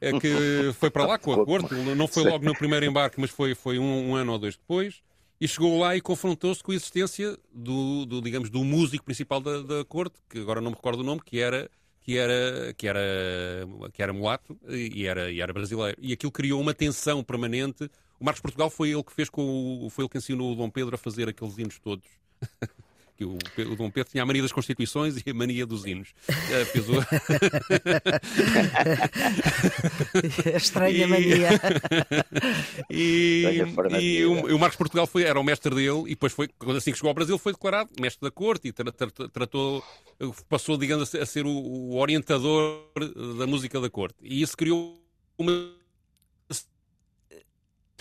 [0.00, 3.30] É que foi para lá com a corte, não foi logo no primeiro embarque, mas
[3.30, 5.02] foi, foi um, um ano ou dois depois,
[5.40, 9.62] e chegou lá e confrontou-se com a existência do, do, digamos, do músico principal da,
[9.62, 11.68] da corte, que agora não me recordo o nome, que era
[12.06, 13.00] que era que era
[13.92, 15.98] que era mulato e era e era brasileiro.
[16.00, 17.90] E aquilo criou uma tensão permanente.
[18.20, 19.42] O Marcos Portugal foi ele que fez com
[19.84, 22.06] o, foi ele que ensinou o Dom Pedro a fazer aqueles hinos todos
[23.16, 23.36] que o,
[23.72, 26.08] o Dom Pedro tinha a mania das Constituições e a mania dos hinos.
[26.50, 26.92] Eh, fez o...
[30.52, 31.48] É Estranha E- mania.
[32.90, 34.00] e, Fernandina.
[34.02, 36.90] e o, o Marcos Portugal foi, era o mestre dele e depois foi, quando assim
[36.92, 39.82] que chegou ao Brasil, foi declarado mestre da corte e tra- tra- tra- tratou,
[40.48, 42.80] passou, digamos, a ser, a ser o, o orientador
[43.38, 44.16] da música da corte.
[44.22, 45.00] E isso criou
[45.38, 45.52] uma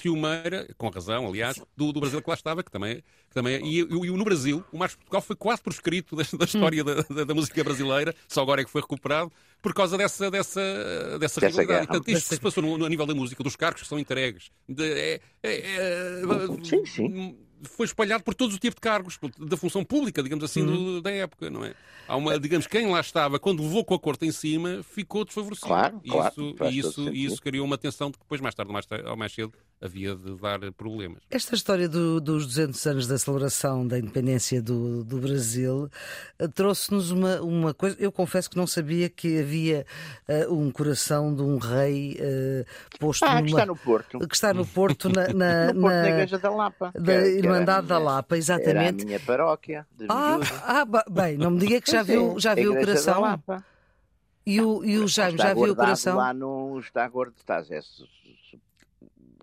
[0.05, 3.79] ciumeira, com razão, aliás, do, do Brasil que lá estava, que também, que também e,
[3.79, 7.33] e no Brasil, o Marcos Portugal foi quase proscrito da, da história da, da- da
[7.33, 11.83] música brasileira, só agora é que foi recuperado, por causa dessa, dessa, dessa, Dessa rivalidade.
[11.85, 13.97] E, portanto, isto que se passou no, no nível da música, dos cargos que são
[13.97, 16.21] entregues, de- é- é- é-
[16.63, 17.37] Sim, sim.
[17.63, 21.09] foi espalhado por todos os tipos de cargos, da função pública, digamos assim, do- da
[21.09, 21.73] época, não é?
[22.07, 25.65] Há uma, digamos, quem lá estava, quando levou com a corte em cima, ficou desfavorecido.
[25.67, 28.53] Claro, E claro, isso, e isso, e isso criou uma tensão de que depois, mais
[28.53, 29.51] tarde ou mais, tarde, ou mais cedo,
[29.85, 31.19] havia de dar problemas.
[31.29, 35.89] Esta história do, dos 200 anos da celebração da independência do, do Brasil
[36.39, 37.95] uh, trouxe-nos uma, uma coisa.
[37.99, 39.85] Eu confesso que não sabia que havia
[40.27, 43.43] uh, um coração de um rei uh, posto ah, numa...
[43.43, 44.19] que está no Porto.
[44.19, 46.91] Que está no Porto, na, na, no Porto, na Igreja da Lapa.
[46.93, 48.71] Da era, Irmandade da Lapa, exatamente.
[48.77, 49.87] Era a minha paróquia.
[50.09, 53.13] Ah, ah, bem, não me diga que já viu, já viu o coração.
[53.15, 53.65] Da Lapa.
[54.45, 56.17] E o, e o Jaime já viu o coração?
[56.17, 57.63] Lá no, está guardado, está,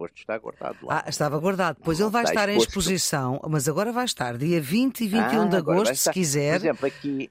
[0.09, 1.03] é, está guardado lá.
[1.05, 1.79] Ah, estava guardado.
[1.83, 5.45] Pois ele vai estar em exposição, mas agora vai estar dia 20 e 21 ah,
[5.47, 6.59] de agosto, se quiser.
[6.59, 7.31] Por exemplo, aqui,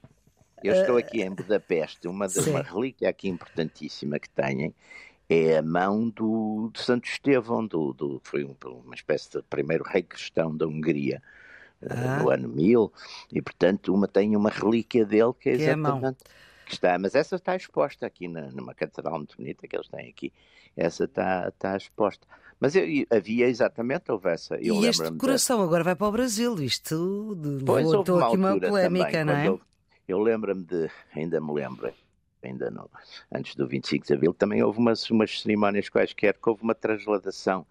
[0.63, 4.73] eu estou aqui em Budapeste, uma, das, uma relíquia aqui importantíssima que têm
[5.29, 10.03] é a mão do, do Santo Estevão, do, do, foi uma espécie de primeiro rei
[10.03, 11.21] cristão da Hungria.
[11.81, 12.21] Eh, ah.
[12.21, 12.93] no ano 1000,
[13.31, 17.35] e portanto uma tem uma relíquia dele que é que exatamente é está, mas essa
[17.35, 20.33] está exposta aqui na, numa catedral muito bonita que eles têm aqui.
[20.75, 22.25] Essa está, está exposta.
[22.59, 24.55] Mas eu, havia exatamente, houve essa.
[24.55, 28.37] Eu e este coração agora vai para o Brasil, isto de, pois, houve uma aqui
[28.37, 29.47] uma polémica, também, não é?
[29.47, 29.61] Eu,
[30.07, 31.91] eu lembro-me de, ainda me lembro,
[32.43, 32.89] ainda não,
[33.31, 37.65] antes do 25 de Abril, também houve umas, umas cerimónias quaisquer que houve uma transladação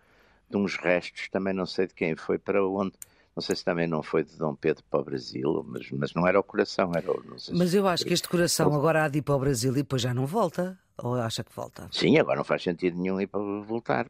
[0.51, 2.95] de uns restos, também não sei de quem foi, para onde
[3.35, 6.27] não sei se também não foi de Dom Pedro para o Brasil, mas, mas não
[6.27, 7.23] era o coração, era o.
[7.53, 10.03] mas eu acho que este coração agora há de ir para o Brasil e depois
[10.03, 10.79] já não volta.
[11.03, 11.89] Ou acha que volta?
[11.91, 14.07] Sim, agora não faz sentido nenhum ir para voltar.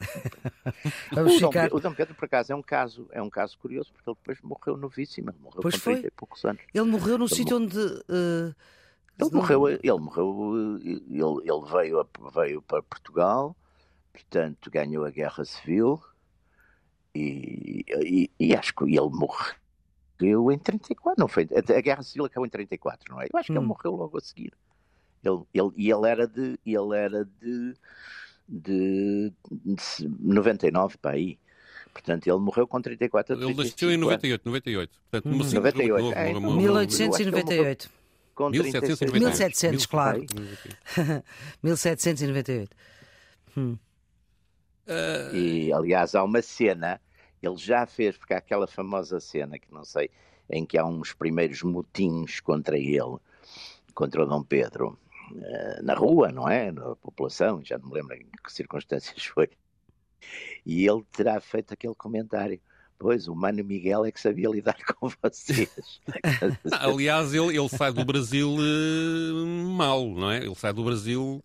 [1.12, 1.68] Vamos o, ficar...
[1.68, 4.16] Dom, o Dom Pedro, por acaso, é um caso, é um caso curioso, porque ele
[4.16, 5.94] depois morreu novíssimo, morreu pois com foi.
[5.94, 6.62] 30 e poucos anos.
[6.72, 7.76] Ele morreu no sítio onde.
[7.76, 8.54] Uh...
[9.18, 13.54] Ele morreu, ele morreu, ele, ele veio, veio para Portugal,
[14.10, 16.02] portanto ganhou a Guerra Civil,
[17.14, 21.48] e, e, e acho que ele morreu em 34, não foi?
[21.54, 23.26] A Guerra Civil acabou em 34, não é?
[23.32, 23.68] Eu acho que ele hum.
[23.68, 24.52] morreu logo a seguir.
[25.24, 27.74] Ele, ele, e ele era de, ele era de,
[28.48, 31.38] de, de 99 para aí.
[31.92, 34.98] Portanto, ele morreu com 34 Ele nasceu em 98, 98.
[35.10, 35.38] Portanto, hum.
[35.54, 36.02] 98.
[36.02, 37.90] Novo, é, 1898.
[38.34, 39.12] Com 1798.
[39.12, 40.24] 1700, claro.
[41.62, 42.76] 1798.
[43.56, 43.76] Hum.
[44.86, 45.34] Uh...
[45.34, 47.00] E, aliás, há uma cena,
[47.42, 50.10] ele já fez, porque há aquela famosa cena que não sei,
[50.50, 53.16] em que há uns primeiros motins contra ele,
[53.94, 54.98] contra o Dom Pedro,
[55.32, 56.70] uh, na rua, não é?
[56.70, 59.48] Na população, já não me lembro em que circunstâncias foi.
[60.64, 62.60] E ele terá feito aquele comentário.
[62.98, 66.00] Pois, o Mano Miguel é que sabia lidar com vocês.
[66.80, 70.38] Aliás, ele, ele sai do Brasil uh, mal, não é?
[70.38, 71.42] Ele sai do Brasil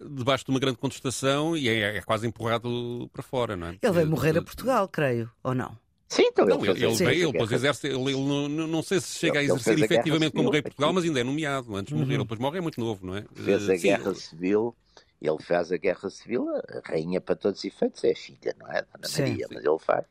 [0.00, 3.78] debaixo de uma grande contestação e é, é quase empurrado para fora, não é?
[3.82, 5.76] Ele vai morrer a Portugal, creio, ou não?
[6.08, 9.18] Sim, então ele, ele, ele veio, ele depois exerce, ele, ele não, não, sei se
[9.18, 12.04] chega a exercer efetivamente como rei de Portugal, mas ainda é nomeado antes de morrer.
[12.04, 12.12] Uhum.
[12.16, 13.24] Ele depois morre é muito novo, não é?
[13.34, 13.82] Fez a Sim.
[13.82, 14.76] guerra civil,
[15.22, 18.70] ele faz a guerra civil, a rainha para todos os efeitos é a filha, não
[18.70, 18.82] é?
[18.82, 19.22] Dona Sim.
[19.22, 20.04] Maria, mas ele faz,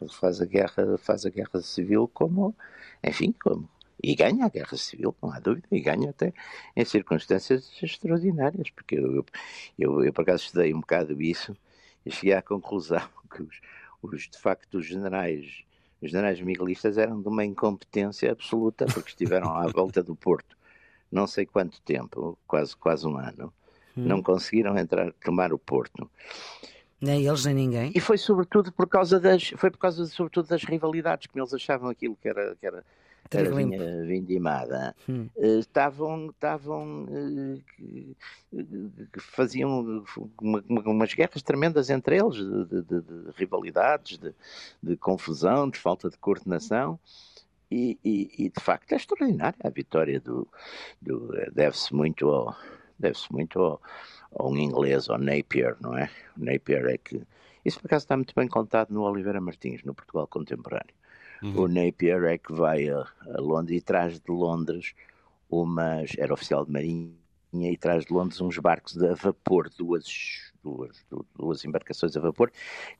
[0.00, 2.52] ele faz a guerra, faz a guerra civil como,
[3.04, 3.68] enfim, como
[4.02, 6.32] e ganha a guerra civil, não há dúvida, e ganha até
[6.74, 9.24] em circunstâncias extraordinárias, porque eu,
[9.78, 11.56] eu, eu por acaso estudei um bocado isso
[12.04, 13.60] e cheguei à conclusão que os,
[14.02, 15.64] os de facto os generais,
[16.02, 20.56] os generais miguelistas eram de uma incompetência absoluta, porque estiveram à volta do Porto
[21.10, 23.52] não sei quanto tempo, quase, quase um ano,
[23.96, 24.04] hum.
[24.04, 26.10] não conseguiram entrar, tomar o Porto.
[27.00, 27.92] Nem eles, nem ninguém.
[27.94, 31.88] E foi sobretudo por causa das, foi por causa sobretudo das rivalidades, que eles achavam
[31.88, 32.84] aquilo que era, que era
[33.30, 35.28] era vinha vindimada, hum.
[35.36, 38.16] Eh, estavam, estavam uh,
[39.18, 40.04] faziam
[40.40, 44.18] uma, umas guerras tremendas entre eles, de, de, de, de rivalidades,
[44.82, 46.98] de, confusão, de falta de coordenação.
[47.68, 50.46] E, e, e, de facto é extraordinária a vitória do,
[51.02, 52.56] do deve-se muito ao
[52.96, 53.82] deve-se muito ao,
[54.32, 56.08] ao um inglês, ao Napier, não é?
[56.36, 57.20] O Napier é que
[57.64, 60.94] isso por acaso está muito bem contado no Oliveira Martins, no Portugal contemporâneo.
[61.42, 61.60] Uhum.
[61.60, 64.94] O Napier é que vai a, a, Londres e traz de Londres
[65.50, 66.12] umas.
[66.18, 67.14] Era oficial de marinha
[67.52, 72.50] e traz de Londres uns barcos a vapor, duas, duas, duas embarcações a vapor,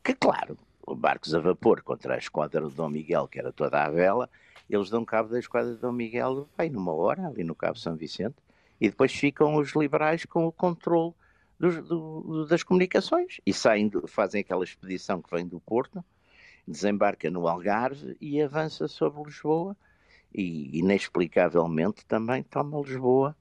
[0.03, 0.57] que, claro,
[0.96, 4.31] barcos a vapor contra a esquadra de Dom Miguel, que era toda à vela,
[4.68, 7.96] eles dão cabo da esquadra de Dom Miguel, vai numa hora, ali no Cabo São
[7.96, 8.37] Vicente,
[8.81, 11.14] e depois ficam os liberais com o controle
[11.59, 16.05] dos, do, das comunicações e saem, fazem aquela expedição que vem do Porto
[16.66, 19.76] desembarca no Algarve e avança sobre Lisboa
[20.35, 23.37] e inexplicavelmente também toma Lisboa.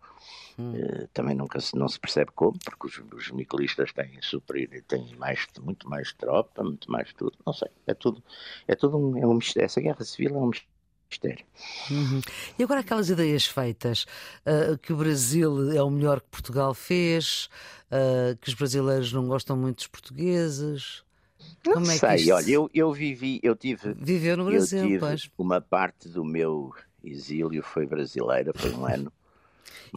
[0.57, 0.73] Hum.
[0.73, 5.13] Uh, também nunca se, não se percebe como, porque os, os miquilistas têm super, têm
[5.17, 8.23] mais, muito mais tropa, muito mais tudo, não sei, é tudo,
[8.65, 9.65] é tudo um, é um mistério.
[9.65, 10.51] Essa guerra civil é um
[11.09, 11.45] mistério.
[11.91, 12.21] Uhum.
[12.57, 14.05] E agora aquelas ideias feitas
[14.45, 17.49] uh, que o Brasil é o melhor que Portugal fez,
[17.91, 21.04] uh, que os brasileiros não gostam muito dos portugueses.
[21.65, 22.33] Não Como sei, é que isto...
[22.33, 23.93] olha, eu, eu vivi, eu tive.
[23.93, 25.29] Viveu no Brasil, eu tive pois.
[25.37, 29.11] Uma parte do meu exílio foi brasileira, foi um ano.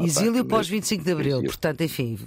[0.01, 1.51] Exílio pós 25 de Abril, exílio.
[1.51, 2.19] portanto, enfim.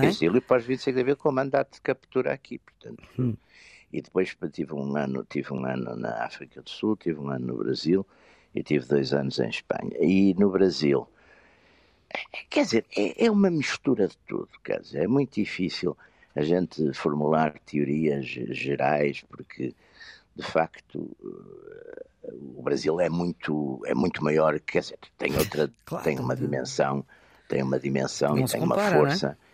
[0.00, 0.06] É?
[0.06, 3.02] Exílio pós 25 de Abril com mandato de captura aqui, portanto.
[3.18, 3.34] Hum.
[3.92, 7.46] E depois tive um ano, tive um ano na África do Sul, tive um ano
[7.46, 8.06] no Brasil
[8.54, 9.96] e tive dois anos em Espanha.
[10.00, 11.08] E no Brasil,
[12.10, 15.96] é, quer dizer, é, é uma mistura de tudo, quer dizer, é muito difícil
[16.34, 19.74] a gente formular teorias gerais, porque
[20.36, 21.16] de facto
[22.56, 27.04] o Brasil é muito é muito maior, quer dizer, tem outra claro, tem uma dimensão,
[27.48, 29.28] tem uma dimensão não e tem compara, uma força.
[29.28, 29.48] Não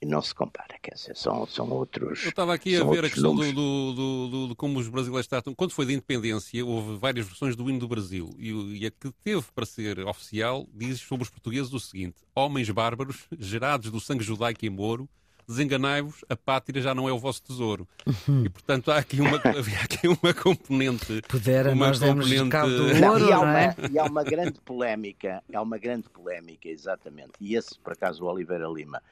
[0.00, 2.22] e não se compara, quer dizer, são, são outros.
[2.22, 5.54] Eu estava aqui a ver a questão do, do, do, de como os brasileiros tratam.
[5.54, 9.10] Quando foi da independência, houve várias versões do hino do Brasil e, e a que
[9.24, 14.22] teve para ser oficial diz sobre os portugueses o seguinte: Homens bárbaros, gerados do sangue
[14.22, 15.08] judaico e moro,
[15.46, 17.86] desenganai-vos, a pátria já não é o vosso tesouro.
[18.06, 18.44] Uhum.
[18.44, 21.22] E, portanto, há aqui uma, havia aqui uma componente...
[21.28, 22.48] Pudera, uma nós componente...
[22.48, 23.74] cabo do ouro, e, há uma, é?
[23.90, 27.32] e há uma grande polémica, há uma grande polémica, exatamente.
[27.40, 29.02] E esse, por acaso, o Oliveira Lima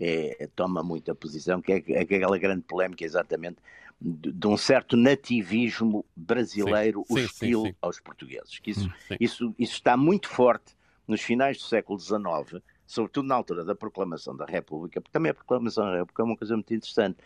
[0.00, 3.58] é, toma muita posição, que é, é aquela grande polémica, exatamente,
[4.00, 8.58] de, de um certo nativismo brasileiro sim, hostil sim, sim, aos portugueses.
[8.58, 10.74] Que isso, hum, isso, isso está muito forte
[11.06, 15.34] nos finais do século XIX, sobretudo na altura da proclamação da República, porque também a
[15.34, 17.18] proclamação da República é uma coisa muito interessante,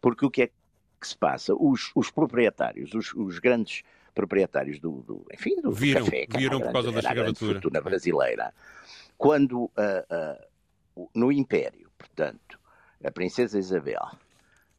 [0.00, 1.54] porque o que é que se passa?
[1.54, 3.82] Os, os proprietários, os, os, grandes
[4.14, 7.52] proprietários do, do enfim, do, viram, café, viram por causa da escravatura.
[7.54, 8.54] fortuna brasileira,
[9.18, 9.70] quando uh,
[10.96, 12.58] uh, no Império, portanto,
[13.04, 14.06] a princesa Isabel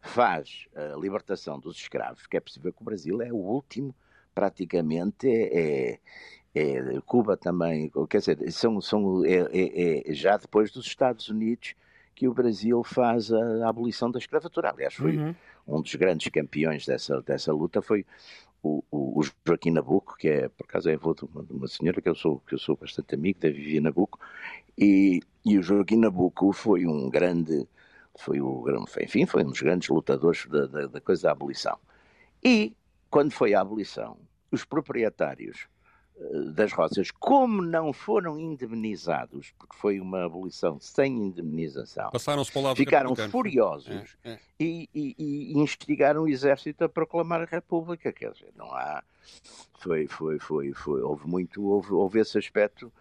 [0.02, 3.96] faz a libertação dos escravos, que é possível que o Brasil é o último,
[4.36, 6.00] praticamente, é,
[6.56, 11.76] é Cuba também, quer dizer, são, são, é, é, é, já depois dos Estados Unidos
[12.16, 14.70] que o Brasil faz a, a abolição da escravatura.
[14.70, 15.36] Aliás, foi uhum.
[15.68, 18.06] um dos grandes campeões dessa, dessa luta foi
[18.62, 21.68] o, o, o, Joaquim Nabuco, que é, por acaso, é avô de uma, de uma,
[21.68, 24.20] senhora que eu sou, que eu sou bastante amigo, da Vivi Nabuco,
[24.78, 27.68] e, e o Joaquim Nabuco foi um grande,
[28.16, 28.66] foi o,
[29.02, 31.78] enfim, foi um dos grandes lutadores da, da, da coisa da abolição.
[32.44, 32.74] E,
[33.10, 34.18] quando foi a abolição,
[34.52, 35.68] os proprietários
[36.54, 42.12] das roças, como não foram indemnizados, porque foi uma abolição sem indemnização,
[42.76, 44.40] ficaram furiosos é, é.
[44.60, 48.12] E, e, e, instigaram o exército a proclamar a República.
[48.14, 49.04] Quer dizer, não há.
[49.80, 51.02] Foi, foi, foi, foi.
[51.02, 52.92] Houve muito, houve, houve esse aspecto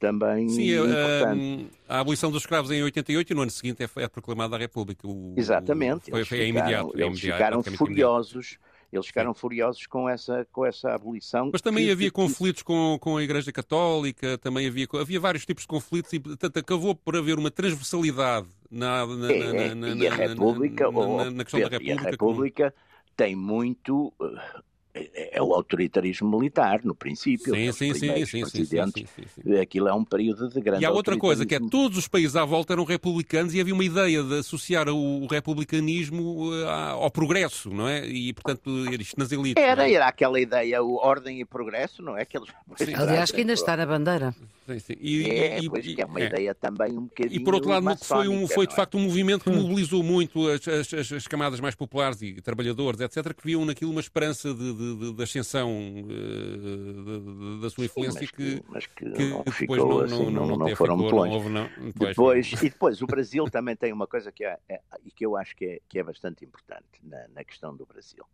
[0.00, 1.70] também Sim, importante.
[1.88, 4.58] A, a, abolição dos escravos em 88 e no ano seguinte é, é proclamada a
[4.58, 5.06] República.
[5.06, 6.08] O, Exatamente.
[6.08, 6.92] O, foi, foi ficaram, imediato.
[6.94, 8.52] Eles imediato, ficaram furiosos.
[8.52, 11.50] Imediato eles ficaram furiosos com essa, com essa abolição.
[11.52, 15.46] Mas também que, havia que, conflitos com, com a Igreja Católica, também havia, havia vários
[15.46, 20.14] tipos de conflitos e, portanto, acabou por haver uma transversalidade na, na, na, na, a
[20.14, 22.02] República, na, na questão da República.
[22.02, 22.74] E a República
[23.16, 24.62] tem muito uh,
[24.94, 27.54] é, é o autoritarismo militar, no princípio.
[27.54, 29.10] Sim, sim, sim, sim, presidentes.
[29.16, 31.60] Sim, sim, sim, Aquilo é um período de grande E há outra coisa, que é
[31.60, 36.50] todos os países à volta eram republicanos e havia uma ideia de associar o republicanismo
[36.54, 38.06] eh, ao progresso, não é?
[38.06, 39.62] E, portanto, isto nas elites.
[39.62, 39.94] Era, é?
[39.94, 42.22] era aquela ideia, o ordem e progresso, não é?
[42.22, 42.48] Aqueles...
[42.94, 44.34] Aliás, que ainda está na bandeira.
[44.66, 44.94] Sim, sim.
[45.00, 46.26] E, é, e, pois, que é uma é.
[46.26, 47.40] ideia também um bocadinho.
[47.40, 48.76] E por outro lado, foi, um, foi de é?
[48.76, 49.62] facto um movimento que hum.
[49.62, 54.00] mobilizou muito as, as, as, camadas mais populares e trabalhadores, etc., que viam naquilo uma
[54.00, 59.30] esperança de, de, de ascensão uh, da sua influência sim, que, que, mas que, que
[59.30, 61.48] não ficou não, assim, não, não, não foram muito longe.
[61.48, 64.80] Não houve, depois, depois, e depois, o Brasil também tem uma coisa que, é, é,
[65.14, 68.24] que eu acho que é, que é bastante importante na, na questão do Brasil.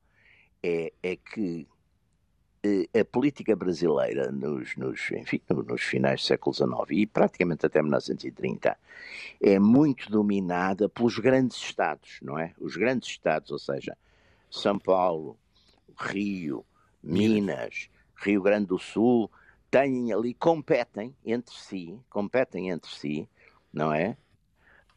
[0.62, 1.66] É, é que
[2.62, 7.80] eh, a política brasileira nos, nos, enfim, nos finais do século XIX e praticamente até
[7.80, 8.76] 1930
[9.40, 12.52] é muito dominada pelos grandes estados, não é?
[12.60, 13.96] Os grandes estados, ou seja,
[14.50, 15.38] São Paulo,
[15.98, 16.64] Rio,
[17.02, 19.30] Minas, Rio Grande do Sul,
[19.70, 23.28] têm ali, competem entre si, competem entre si,
[23.72, 24.16] não é?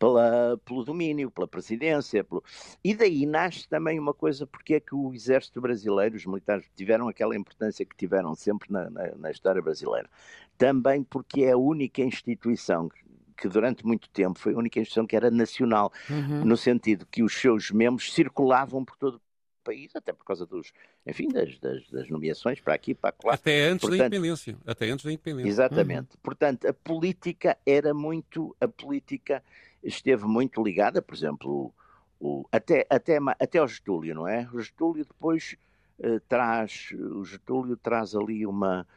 [0.01, 2.23] pela, pelo domínio, pela presidência.
[2.23, 2.43] Pelo...
[2.83, 7.07] E daí nasce também uma coisa, porque é que o exército brasileiro, os militares, tiveram
[7.07, 10.09] aquela importância que tiveram sempre na, na, na história brasileira.
[10.57, 12.89] Também porque é a única instituição
[13.37, 16.45] que durante muito tempo foi a única instituição que era nacional, uhum.
[16.45, 19.21] no sentido que os seus membros circulavam por todo o
[19.61, 20.71] país, até por causa dos,
[21.05, 23.33] enfim, das, das, das nomeações para aqui, para lá.
[23.33, 24.57] Até antes Portanto, da independência.
[24.65, 25.49] Até antes da independência.
[25.49, 26.15] Exatamente.
[26.15, 26.19] Uhum.
[26.23, 29.43] Portanto, a política era muito, a política
[29.83, 31.73] esteve muito ligada, por exemplo,
[32.19, 34.47] o, até, até, até ao Getúlio, não é?
[34.53, 35.55] O Getúlio depois
[35.99, 38.87] uh, traz, o Getúlio traz ali uma,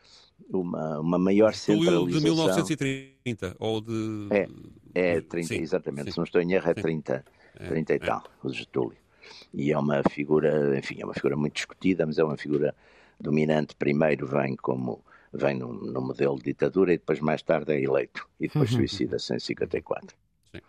[0.49, 2.07] uma, uma maior centralização.
[2.07, 4.29] de 1930, ou de...
[4.31, 4.49] É,
[4.95, 6.11] é 30, sim, exatamente, sim.
[6.13, 7.25] se não estou em erro é 30,
[7.67, 8.47] 30 é, e tal, é.
[8.47, 9.04] o Getúlio.
[9.53, 12.75] E é uma figura, enfim, é uma figura muito discutida, mas é uma figura
[13.21, 13.75] dominante.
[13.77, 18.47] Primeiro vem como vem no, modelo de ditadura e depois mais tarde é eleito e
[18.47, 18.79] depois uhum.
[18.79, 20.17] suicida-se em 54.
[20.53, 20.61] Sim.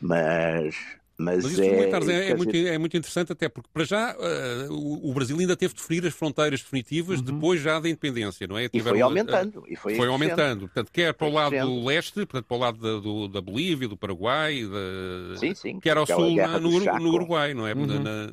[0.00, 0.74] Mas
[1.16, 4.16] mas, Mas isso é, militares é, é, muito, é, muito, interessante, até porque, para já,
[4.16, 7.24] uh, o, o, Brasil ainda teve de ferir as fronteiras definitivas uhum.
[7.26, 8.68] depois já da independência, não é?
[8.68, 9.60] Tiveram, e foi aumentando.
[9.60, 10.60] Uh, e foi, foi aumentando.
[10.62, 13.86] Portanto, quer para o lado do leste, portanto, para o lado da, do, da Bolívia,
[13.86, 15.36] do Paraguai, da...
[15.36, 17.74] sim, sim, quer ao sul na, no, no, Uruguai, não é?
[17.74, 17.86] Uhum.
[17.86, 18.32] Na,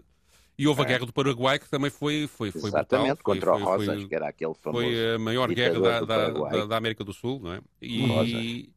[0.58, 0.88] e houve a é.
[0.88, 3.24] Guerra do Paraguai, que também foi, foi, foi Exatamente, brutal.
[3.24, 6.30] contra foi, o Rosas, foi, que era aquele famoso Foi a maior guerra da, da,
[6.30, 7.62] da, da, América do Sul, não é?
[7.82, 8.70] E,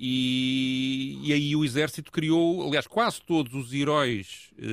[0.00, 4.64] e, e, aí o exército criou, aliás, quase todos os heróis eh,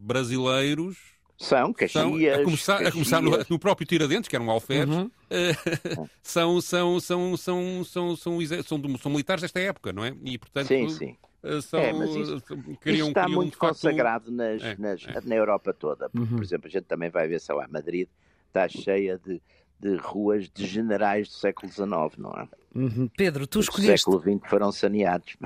[0.00, 0.96] brasileiros
[1.36, 2.88] são Caxias, a começar, Caxias.
[2.88, 5.06] A começar no, no, próprio Tiradentes, que era um alferes, uhum.
[5.06, 10.14] uh, são, são, são, são, são, são, são, são, militares desta época, não é?
[10.24, 11.16] E, portanto, sim, sim.
[11.42, 12.40] Uh, são, é, mas isso,
[12.80, 15.20] queriam, está queriam, muito facto, consagrado nas, é, nas, é.
[15.24, 16.10] na Europa toda.
[16.10, 16.36] Porque, uhum.
[16.36, 18.08] Por exemplo, a gente também vai ver, sei lá, Madrid
[18.48, 19.40] está cheia de
[19.80, 22.48] de ruas de generais do século XIX, não é?
[22.74, 23.08] Uhum.
[23.16, 24.06] Pedro, tu escolheste.
[24.08, 25.36] No século XX foram saneados.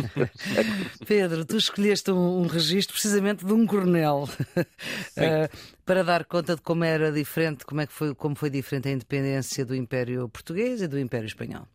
[1.06, 6.62] Pedro, tu escolheste um, um registro precisamente de um coronel uh, para dar conta de
[6.62, 10.80] como era diferente, como, é que foi, como foi diferente a independência do Império Português
[10.80, 11.68] e do Império Espanhol.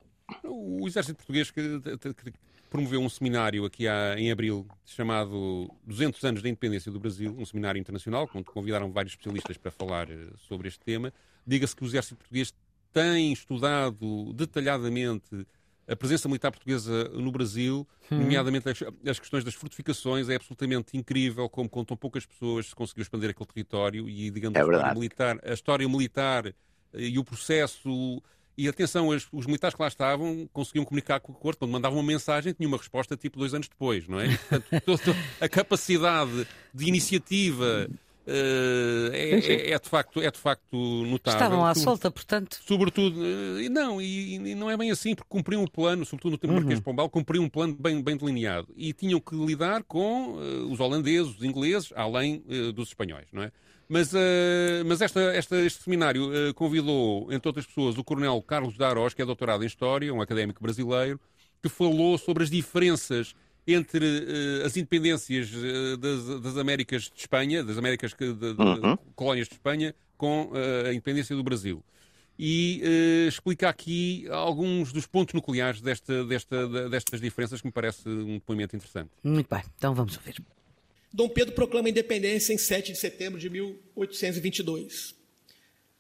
[0.43, 2.34] O exército português que, que
[2.70, 7.45] promoveu um seminário aqui há, em abril chamado 200 anos da independência do Brasil, um
[7.45, 11.13] seminário internacional, onde convidaram vários especialistas para falar eh, sobre este tema.
[11.45, 12.53] Diga-se que o exército português
[12.91, 15.45] tem estudado detalhadamente
[15.88, 18.20] a presença militar portuguesa no Brasil, hum.
[18.20, 22.76] nomeadamente as, as, questões das fortificações, é absolutamente incrível como com tão poucas pessoas se
[22.76, 26.55] conseguiu expandir aquele território e, digamos, é a, história militar, a história militar
[26.93, 28.22] e o processo.
[28.58, 31.99] E atenção, os, os, militares que lá estavam conseguiam comunicar com o corpo, quando mandavam
[31.99, 34.38] uma mensagem, tinha uma resposta tipo dois anos depois, não é?
[34.49, 37.89] portanto, a capacidade de iniciativa
[38.28, 40.76] Uh, é, é, é, de facto, é de facto
[41.06, 41.39] notável.
[41.39, 42.60] Estavam à solta, portanto.
[42.66, 46.38] Sobretudo, uh, não, e, e, não é bem assim, porque cumpriam um plano, sobretudo no
[46.39, 46.60] tempo uhum.
[46.60, 48.68] do Marquês de Pombal, cumpriam um plano bem, bem delineado.
[48.76, 52.43] E tinham que lidar com uh, os holandeses, os ingleses, além
[52.74, 53.51] dos espanhóis, não é?
[53.88, 54.12] Mas,
[54.86, 59.26] mas esta, esta, este seminário convidou, entre outras pessoas, o coronel Carlos Darós, que é
[59.26, 61.20] doutorado em História, um académico brasileiro,
[61.62, 63.36] que falou sobre as diferenças
[63.68, 68.98] entre uh, as independências uh, das, das, Américas de Espanha, das Américas de, de, uhum.
[69.16, 71.84] colónias de Espanha, com uh, a independência do Brasil.
[72.38, 72.82] E
[73.30, 78.76] explica aqui alguns dos pontos nucleares desta, desta, destas diferenças que me parece um depoimento
[78.76, 79.10] interessante.
[79.24, 80.44] Muito bem, então vamos ouvir.
[81.16, 85.16] Dom Pedro proclama a independência em 7 de setembro de 1822.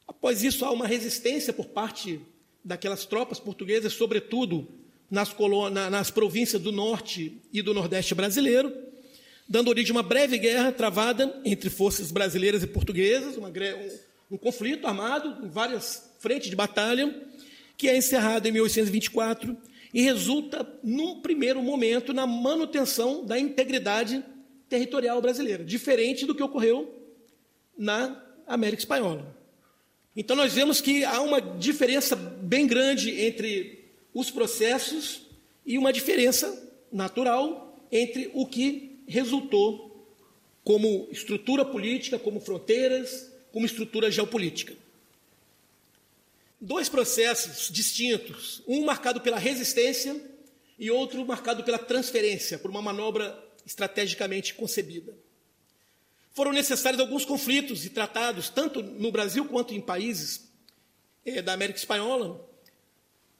[0.05, 2.19] Após isso, há uma resistência por parte
[2.61, 4.67] daquelas tropas portuguesas, sobretudo
[5.09, 5.33] nas,
[5.89, 8.75] nas províncias do norte e do nordeste brasileiro,
[9.47, 14.37] dando origem a uma breve guerra travada entre forças brasileiras e portuguesas, uma, um, um
[14.37, 17.23] conflito armado em várias frentes de batalha,
[17.77, 19.55] que é encerrado em 1824
[19.93, 24.21] e resulta, num primeiro momento, na manutenção da integridade
[24.69, 26.93] territorial brasileira, diferente do que ocorreu
[27.77, 29.35] na América Espanhola.
[30.15, 35.23] Então, nós vemos que há uma diferença bem grande entre os processos
[35.65, 40.07] e uma diferença natural entre o que resultou
[40.63, 44.73] como estrutura política, como fronteiras, como estrutura geopolítica.
[46.59, 50.19] Dois processos distintos, um marcado pela resistência
[50.79, 55.15] e outro marcado pela transferência, por uma manobra estrategicamente concebida.
[56.33, 60.51] Foram necessários alguns conflitos e tratados, tanto no Brasil quanto em países
[61.25, 62.45] eh, da América Espanhola,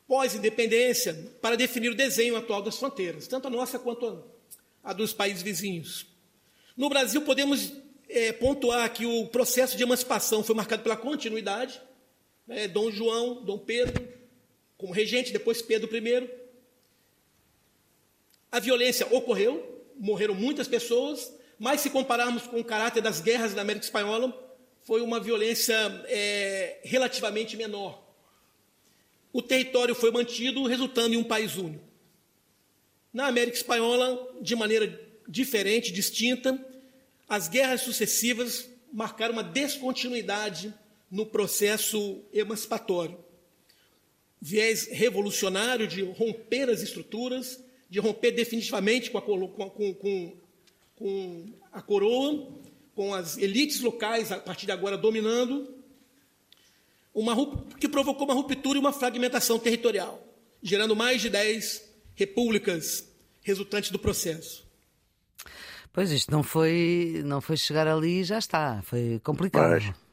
[0.08, 4.08] pós-independência para definir o desenho atual das fronteiras, tanto a nossa quanto
[4.84, 6.06] a, a dos países vizinhos.
[6.78, 7.74] No Brasil, podemos
[8.08, 11.82] é, pontuar que o processo de emancipação foi marcado pela continuidade.
[12.48, 14.08] Né, Dom João, Dom Pedro,
[14.78, 16.30] como regente, depois Pedro I.
[18.52, 23.62] A violência ocorreu, morreram muitas pessoas, mas se compararmos com o caráter das guerras da
[23.62, 24.34] América Espanhola,
[24.84, 25.76] foi uma violência
[26.08, 28.06] é, relativamente menor
[29.36, 31.84] o território foi mantido, resultando em um país único.
[33.12, 36.58] Na América Espanhola, de maneira diferente, distinta,
[37.28, 40.74] as guerras sucessivas marcaram uma descontinuidade
[41.12, 43.18] no processo emancipatório.
[44.40, 50.34] Viés revolucionário de romper as estruturas, de romper definitivamente com a, com, com,
[50.96, 52.48] com a coroa,
[52.96, 55.74] com as elites locais a partir de agora dominando,
[57.14, 57.36] uma,
[57.80, 60.22] que provocou uma ruptura e uma fragmentação territorial,
[60.62, 61.84] gerando mais de 10
[62.16, 63.08] repúblicas
[63.42, 64.66] resultantes do processo.
[65.94, 68.82] Pois isto não foi, não foi chegar ali e já está.
[68.82, 69.82] Foi complicado.
[69.82, 70.05] Mas...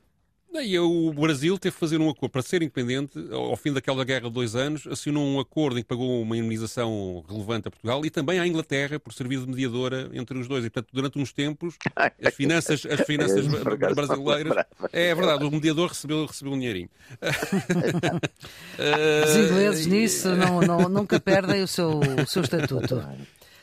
[0.61, 4.29] E o Brasil teve que fazer um acordo para ser independente, ao fim daquela guerra
[4.29, 8.11] de dois anos, assinou um acordo em que pagou uma indemnização relevante a Portugal e
[8.11, 10.65] também à Inglaterra por servir de mediadora entre os dois.
[10.65, 11.77] E, portanto, durante uns tempos,
[12.23, 13.47] as finanças, as finanças
[13.95, 14.65] brasileiras.
[14.93, 16.91] É verdade, o mediador recebeu, recebeu um dinheirinho.
[19.27, 23.03] Os ingleses nisso não, não, nunca perdem o seu, o seu estatuto.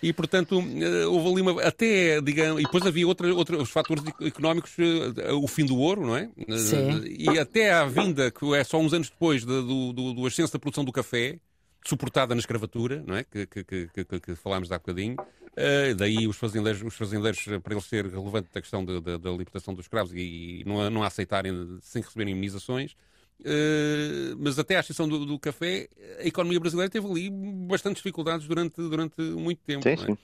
[0.01, 1.61] E, portanto, eh, houve ali uma.
[1.61, 2.61] Até, digamos.
[2.61, 6.29] E depois havia outra, outra, os fatores económicos, eh, o fim do ouro, não é?
[6.57, 7.03] Sim.
[7.05, 10.59] E até à vinda, que é só uns anos depois do, do, do ascenso da
[10.59, 11.37] produção do café,
[11.85, 13.25] suportada na escravatura, não é?
[13.25, 15.17] Que, que, que, que, falámos há bocadinho.
[15.51, 19.85] Uh, daí os fazendeiros, os fazendeiros, para ele ser relevante a questão da libertação dos
[19.85, 22.95] escravos e, e não, não aceitarem sem receberem imunizações.
[23.41, 25.87] Uh, mas até à exceção do, do, café,
[26.19, 29.83] a economia brasileira teve ali bastantes dificuldades durante, durante muito tempo.
[29.83, 29.97] Sim, é?
[29.97, 30.17] sim.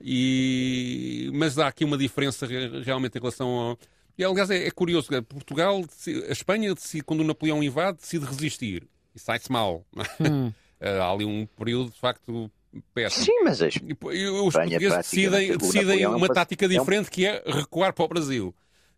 [0.00, 2.46] E, mas há aqui uma diferença
[2.84, 3.78] realmente em relação ao.
[4.16, 5.82] E, aliás, é, é curioso, Portugal,
[6.28, 6.72] a Espanha,
[7.04, 8.86] quando o Napoleão invade, decide resistir.
[9.14, 9.84] E sai-se mal.
[10.20, 10.52] Hum.
[10.80, 12.50] há ali um período, de facto,
[12.94, 13.24] péssimo.
[13.24, 13.74] Sim, mas as...
[13.74, 18.54] os portugueses decidem, decidem uma tática diferente, que é recuar para o Brasil.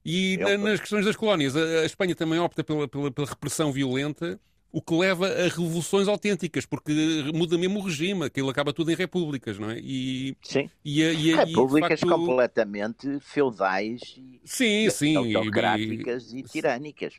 [0.08, 4.38] E é nas questões das colónias, a Espanha também opta pela, pela, pela, repressão violenta,
[4.70, 6.92] o que leva a revoluções autênticas, porque
[7.34, 9.80] muda mesmo o regime, aquilo acaba tudo em repúblicas, não é?
[9.80, 10.70] E, sim.
[10.84, 12.14] E, e, repúblicas facto...
[12.14, 17.14] completamente feudais e, sim, sim, autocráticas e, e tirânicas.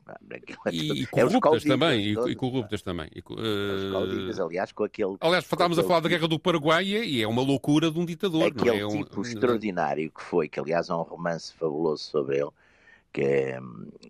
[0.71, 3.09] E, é corruptas também, e, corruptas também.
[3.13, 4.45] E, uh...
[4.45, 5.17] aliás, com aquele...
[5.19, 8.43] Aliás, estávamos a falar da Guerra do Paraguai e é uma loucura de um ditador.
[8.43, 8.87] Aquele é?
[8.87, 9.23] tipo um...
[9.23, 12.51] extraordinário que foi, que aliás há um romance fabuloso sobre ele,
[13.17, 13.59] que é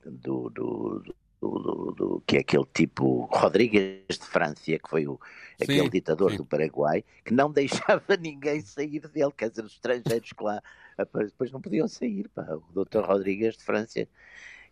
[0.05, 1.01] do, do,
[1.39, 5.17] do, do, que é aquele tipo Rodrigues de França, que foi o,
[5.61, 6.37] aquele sim, ditador sim.
[6.37, 10.61] do Paraguai, que não deixava ninguém sair dele, quer dizer, os estrangeiros que lá
[10.97, 12.27] depois não podiam sair.
[12.35, 12.45] Pá.
[12.51, 14.05] O doutor Rodrigues de França,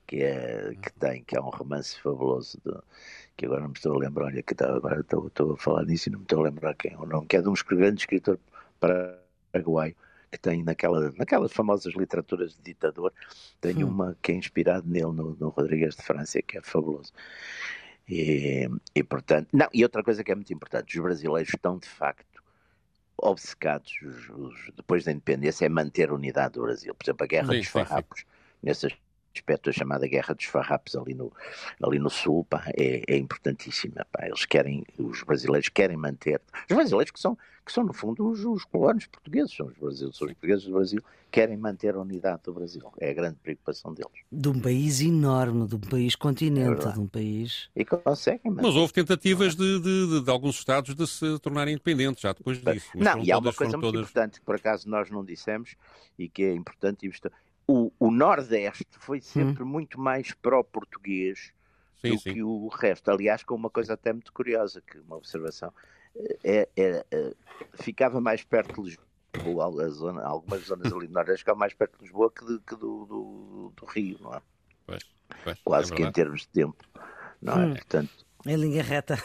[0.05, 2.77] que, é, que tem, que é um romance fabuloso, de,
[3.37, 5.85] que agora não me estou a lembrar, olha, que tá, agora estou, estou a falar
[5.85, 7.53] nisso e não me estou a lembrar quem é o nome, que é de um
[7.69, 8.37] grande escritor
[8.81, 9.95] paraguaio
[10.35, 13.13] que tem naquela, naquelas famosas literaturas de ditador,
[13.61, 13.87] tem hum.
[13.87, 17.13] uma que é inspirada nele, no, no Rodrigues de França, que é fabuloso.
[18.07, 21.87] E, e, portanto, não, e outra coisa que é muito importante, os brasileiros estão de
[21.87, 22.43] facto
[23.17, 26.93] obcecados, os, os, depois da independência, é manter a unidade do Brasil.
[26.93, 28.25] Por exemplo, a Guerra sim, dos Farrapos,
[28.61, 28.89] nesse
[29.39, 31.31] aspecto, a chamada Guerra dos Farrapos ali no,
[31.81, 34.05] ali no Sul, pá, é, é importantíssima.
[34.11, 34.25] Pá.
[34.25, 38.45] Eles querem, os brasileiros querem manter, os brasileiros que são que são, no fundo, os,
[38.45, 42.43] os colonos portugueses, são os, Brasil, são os portugueses do Brasil, querem manter a unidade
[42.43, 42.83] do Brasil.
[42.99, 44.11] É a grande preocupação deles.
[44.31, 47.69] De um país enorme, de um país continente, é de um país.
[47.75, 48.51] E conseguem.
[48.51, 52.33] Mas, mas houve tentativas de, de, de, de, alguns Estados de se tornarem independentes já
[52.33, 52.87] depois disso.
[52.95, 54.01] não, e há uma coisa muito todas...
[54.01, 55.75] importante que por acaso nós não dissemos
[56.19, 57.11] e que é importante.
[57.67, 59.67] O, o Nordeste foi sempre hum.
[59.67, 61.51] muito mais pró-português
[62.03, 62.33] do sim.
[62.33, 63.09] que o resto.
[63.09, 65.73] Aliás, com uma coisa até muito curiosa, que uma observação
[66.43, 67.33] é, é, é,
[67.73, 68.97] ficava mais perto de
[69.35, 72.59] Lisboa, a zona, algumas zonas ali do Nordeste ficavam mais perto de Lisboa que, de,
[72.59, 74.41] que do, do, do, Rio, não é?
[74.85, 75.03] Pois,
[75.43, 76.83] pois, Quase é que em termos de tempo,
[77.41, 77.65] não é?
[77.65, 77.73] Hum.
[77.73, 79.17] Portanto, é linha reta.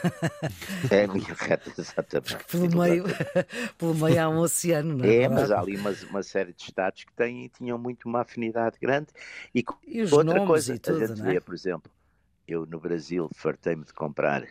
[0.91, 2.37] É linha reta, exatamente.
[2.37, 3.05] Porque pelo meio,
[3.77, 5.23] pelo meio há um oceano, não é?
[5.23, 8.79] É, mas há ali uma, uma série de estados que têm, tinham muito uma afinidade
[8.81, 9.09] grande.
[9.55, 11.25] E, e outra coisa, tudo, a gente é?
[11.25, 11.91] vê, por exemplo,
[12.49, 14.47] eu no Brasil fartei-me de comprar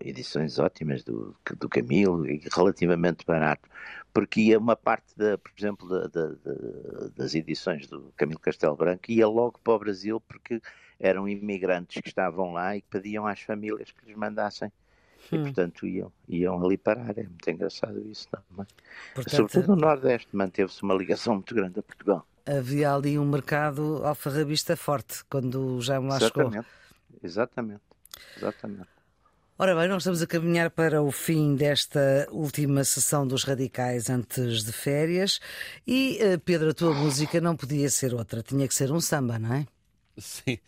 [0.00, 3.68] edições ótimas do, do Camilo e relativamente barato,
[4.12, 6.34] porque ia uma parte, da, por exemplo, da, da,
[7.16, 10.60] das edições do Camilo Castelo Branco ia logo para o Brasil porque
[10.98, 14.72] eram imigrantes que estavam lá e que pediam às famílias que lhes mandassem.
[15.32, 15.36] Hum.
[15.36, 17.16] E, portanto, iam, iam ali parar.
[17.18, 18.66] É muito engraçado isso também.
[19.14, 22.26] Portanto, Sobretudo no Nordeste, manteve-se uma ligação muito grande a Portugal.
[22.46, 26.52] Havia ali um mercado alfarrabista forte quando já lá Exatamente.
[26.52, 26.64] chegou.
[27.22, 27.82] Exatamente.
[28.36, 28.88] Exatamente.
[29.60, 34.62] Ora bem, nós estamos a caminhar para o fim desta última sessão dos Radicais antes
[34.62, 35.40] de férias
[35.84, 39.36] e, eh, Pedro, a tua música não podia ser outra, tinha que ser um samba,
[39.36, 39.66] não é?
[40.16, 40.58] Sim.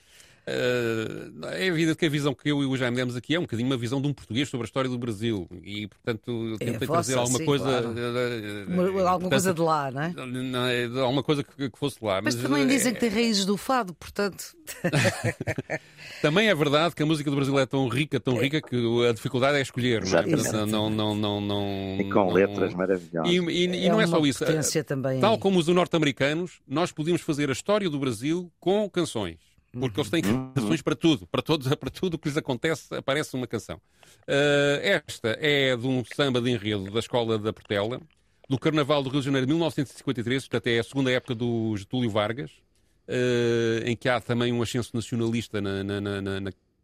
[0.47, 3.43] Uh, é evidente que a visão que eu e o Jaime demos aqui é um
[3.43, 6.79] bocadinho uma visão de um português sobre a história do Brasil e, portanto, tentei é
[6.79, 7.65] trazer alguma sim, coisa.
[7.65, 7.89] Claro.
[7.89, 10.13] Uh, alguma portanto, coisa de lá, não é?
[10.13, 12.21] Não, é alguma coisa que, que fosse lá.
[12.23, 14.57] Mas, mas também dizem que tem raízes do fado, portanto.
[16.23, 19.13] também é verdade que a música do Brasil é tão rica, tão rica, que a
[19.13, 20.67] dificuldade é escolher, não é?
[20.67, 23.31] Não, não, não, não, e com letras maravilhosas.
[23.31, 24.45] E, e, e é não é só isso.
[24.87, 25.21] Também.
[25.21, 29.50] Tal como os norte-americanos, nós podíamos fazer a história do Brasil com canções.
[29.73, 30.53] Porque eles têm uhum.
[30.53, 33.81] canções para tudo, para, todos, para tudo o que lhes acontece, aparece uma canção.
[34.23, 38.01] Uh, esta é de um samba de enredo da Escola da Portela,
[38.49, 42.11] no Carnaval do Rio de Janeiro de 1953, portanto é a segunda época do Getúlio
[42.11, 46.41] Vargas, uh, em que há também um ascenso nacionalista na, na, na, na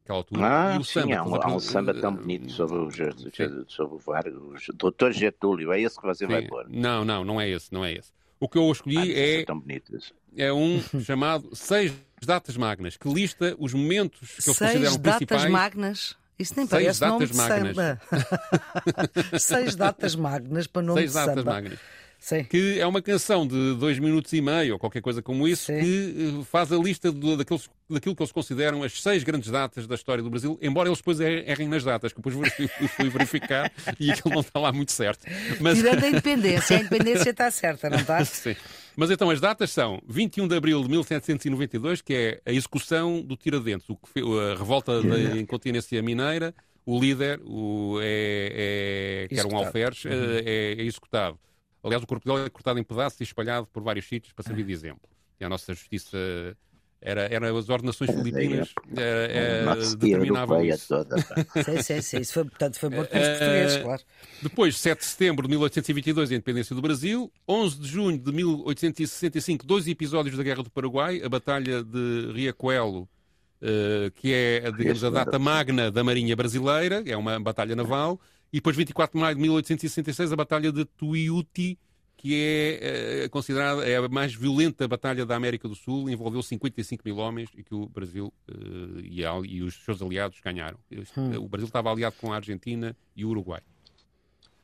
[0.06, 0.40] naquela altura.
[0.44, 2.90] Ah, e o sim, samba, há, um, há um samba tão bonito sobre o,
[3.68, 6.32] sobre o Vargas, o Doutor Getúlio, é esse que você sim.
[6.32, 6.66] vai pôr?
[6.68, 8.12] Não, não, não é esse, não é esse.
[8.38, 9.44] O que eu escolhi ah, é,
[10.36, 11.92] é, é um chamado Seis
[12.24, 15.18] Datas Magnas, que lista os momentos que eles consideram principais.
[15.18, 16.16] Seis datas magnas?
[16.38, 17.76] Isso nem Seis parece nome de magnas.
[17.76, 18.00] samba.
[19.38, 21.32] Seis datas magnas para nome Seis de samba.
[21.32, 21.78] Seis datas magnas.
[22.18, 22.44] Sim.
[22.44, 25.80] que é uma canção de dois minutos e meio, ou qualquer coisa como isso, Sim.
[25.80, 29.86] que eh, faz a lista de, daqueles, daquilo que eles consideram as seis grandes datas
[29.86, 32.52] da história do Brasil, embora eles depois er, errem nas datas, que depois
[32.96, 35.24] fui verificar e aquilo não está lá muito certo.
[35.60, 35.78] Mas...
[35.78, 38.24] Tirando a independência, a independência está certa, não está?
[38.24, 38.56] Sim.
[38.96, 43.36] Mas então as datas são 21 de abril de 1792, que é a execução do
[43.36, 46.54] Tiradentes, o que foi, a revolta da incontinência mineira,
[46.86, 50.12] o líder, o, é, é, que era um alferes, uhum.
[50.12, 51.38] é, é executado.
[51.82, 54.64] Aliás, o corpo dele é cortado em pedaços e espalhado por vários sítios para servir
[54.64, 55.08] de exemplo.
[55.38, 56.16] E a nossa justiça
[57.00, 60.88] era, era as ordenações filipinas era, era, determinavam isso.
[60.88, 61.16] Toda,
[61.64, 62.18] sim, sim, sim.
[62.18, 64.02] Isso foi, portanto, foi morto pelos portugueses, claro.
[64.42, 67.30] Depois, 7 de setembro de 1822, a independência do Brasil.
[67.46, 71.20] 11 de junho de 1865, dois episódios da Guerra do Paraguai.
[71.22, 77.04] A Batalha de Riachuelo, uh, que é, digamos, a data magna da Marinha Brasileira.
[77.06, 78.18] É uma batalha naval.
[78.52, 81.78] E depois, 24 de maio de 1866, a Batalha de Tuiuti,
[82.16, 87.02] que é, é considerada é a mais violenta batalha da América do Sul, envolveu 55
[87.04, 90.78] mil homens e que o Brasil uh, e, a, e, os seus aliados ganharam.
[91.16, 91.36] Hum.
[91.36, 93.60] O Brasil estava aliado com a Argentina e o Uruguai.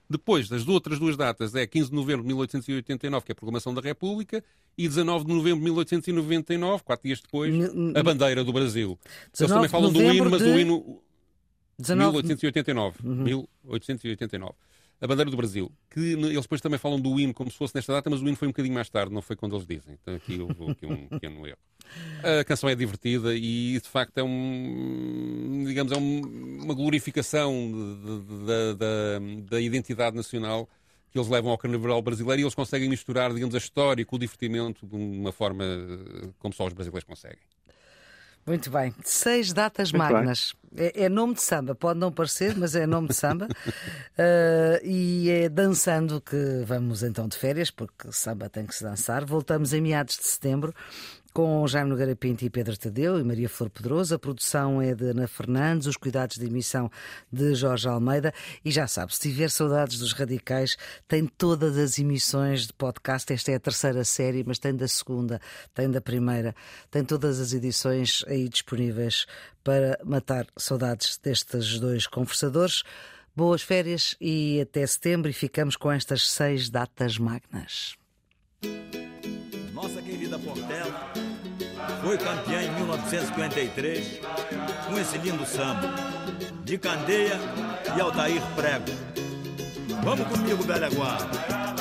[0.08, 3.72] Depois, das outras duas datas, é 15 de novembro de 1889, que é a Proclamação
[3.72, 4.44] da República,
[4.76, 7.54] e 19 de novembro de 1899, quatro dias depois,
[7.94, 8.98] a bandeira do Brasil.
[9.38, 10.48] Eles também falam do hino, mas de...
[10.48, 11.02] o hino
[11.78, 12.12] 19...
[12.12, 12.98] 1889.
[13.04, 13.14] Uhum.
[13.24, 14.54] 1889.
[15.00, 15.70] A bandeira do Brasil.
[15.90, 18.36] Que eles depois também falam do hino como se fosse nesta data, mas o hino
[18.36, 19.98] foi um bocadinho mais tarde, não foi quando eles dizem.
[20.00, 21.58] Então aqui houve aqui um pequeno erro.
[22.40, 27.52] A canção é divertida e de facto é um, digamos, é um, uma glorificação
[28.46, 29.18] da, da,
[29.50, 30.68] da identidade nacional
[31.10, 34.18] que eles levam ao carnaval brasileiro e eles conseguem misturar, digamos, a história com o
[34.18, 35.64] divertimento de uma forma
[36.38, 37.42] como só os brasileiros conseguem.
[38.46, 38.92] Muito bem.
[39.04, 40.54] Seis datas Muito magnas.
[40.76, 43.46] É, é, nome de samba, pode não parecer, mas é nome de samba.
[43.46, 49.24] uh, e é dançando que vamos então de férias, porque samba tem que se dançar.
[49.24, 50.74] Voltamos em meados de setembro
[51.32, 54.14] com Jaime Nogueira Pinto e Pedro Tadeu e Maria Flor Pedroso.
[54.14, 56.90] A produção é de Ana Fernandes, os cuidados de emissão
[57.32, 58.32] de Jorge Almeida.
[58.64, 60.76] E já sabe, se tiver saudades dos radicais,
[61.08, 63.32] tem todas as emissões de podcast.
[63.32, 65.40] Esta é a terceira série, mas tem da segunda,
[65.74, 66.54] tem da primeira,
[66.90, 69.26] tem todas as edições aí disponíveis
[69.64, 72.82] para matar saudades destes dois conversadores.
[73.34, 77.96] Boas férias e até setembro e ficamos com estas seis datas magnas.
[79.72, 81.11] Nossa querida Portela
[82.02, 84.20] foi campeã em 1953
[84.86, 85.94] com esse lindo samba
[86.64, 87.38] de Candeia
[87.96, 88.84] e Altair Prego.
[90.02, 91.71] Vamos comigo, velha guarda.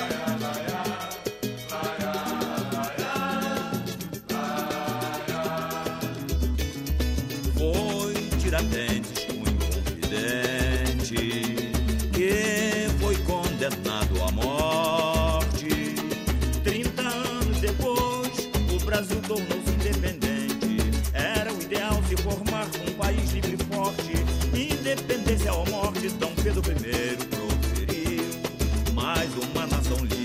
[26.43, 28.23] Pedro I proferiu.
[28.95, 30.20] Mais uma nação livre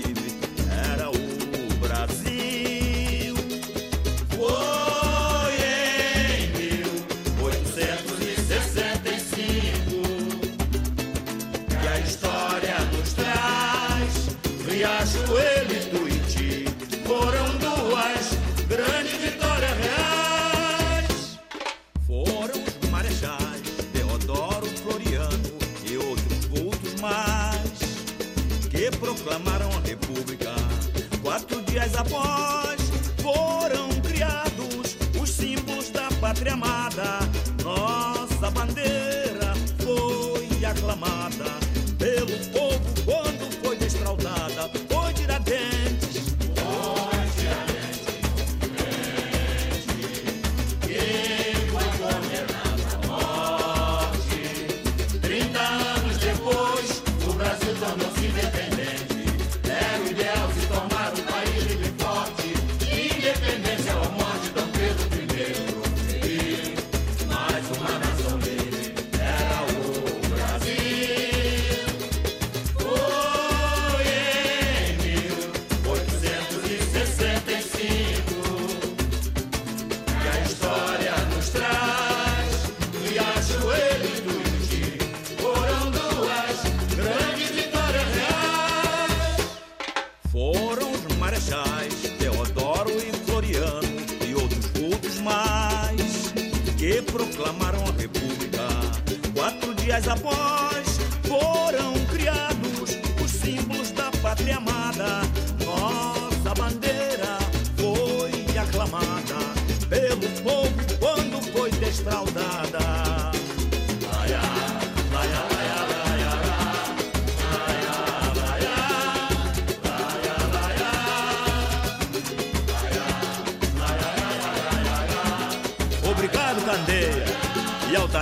[31.77, 32.81] dias após
[33.21, 37.19] foram criados os símbolos da pátria amada.
[37.63, 39.53] Nossa bandeira
[39.83, 41.66] foi aclamada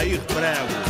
[0.06, 0.85] Altair Prego.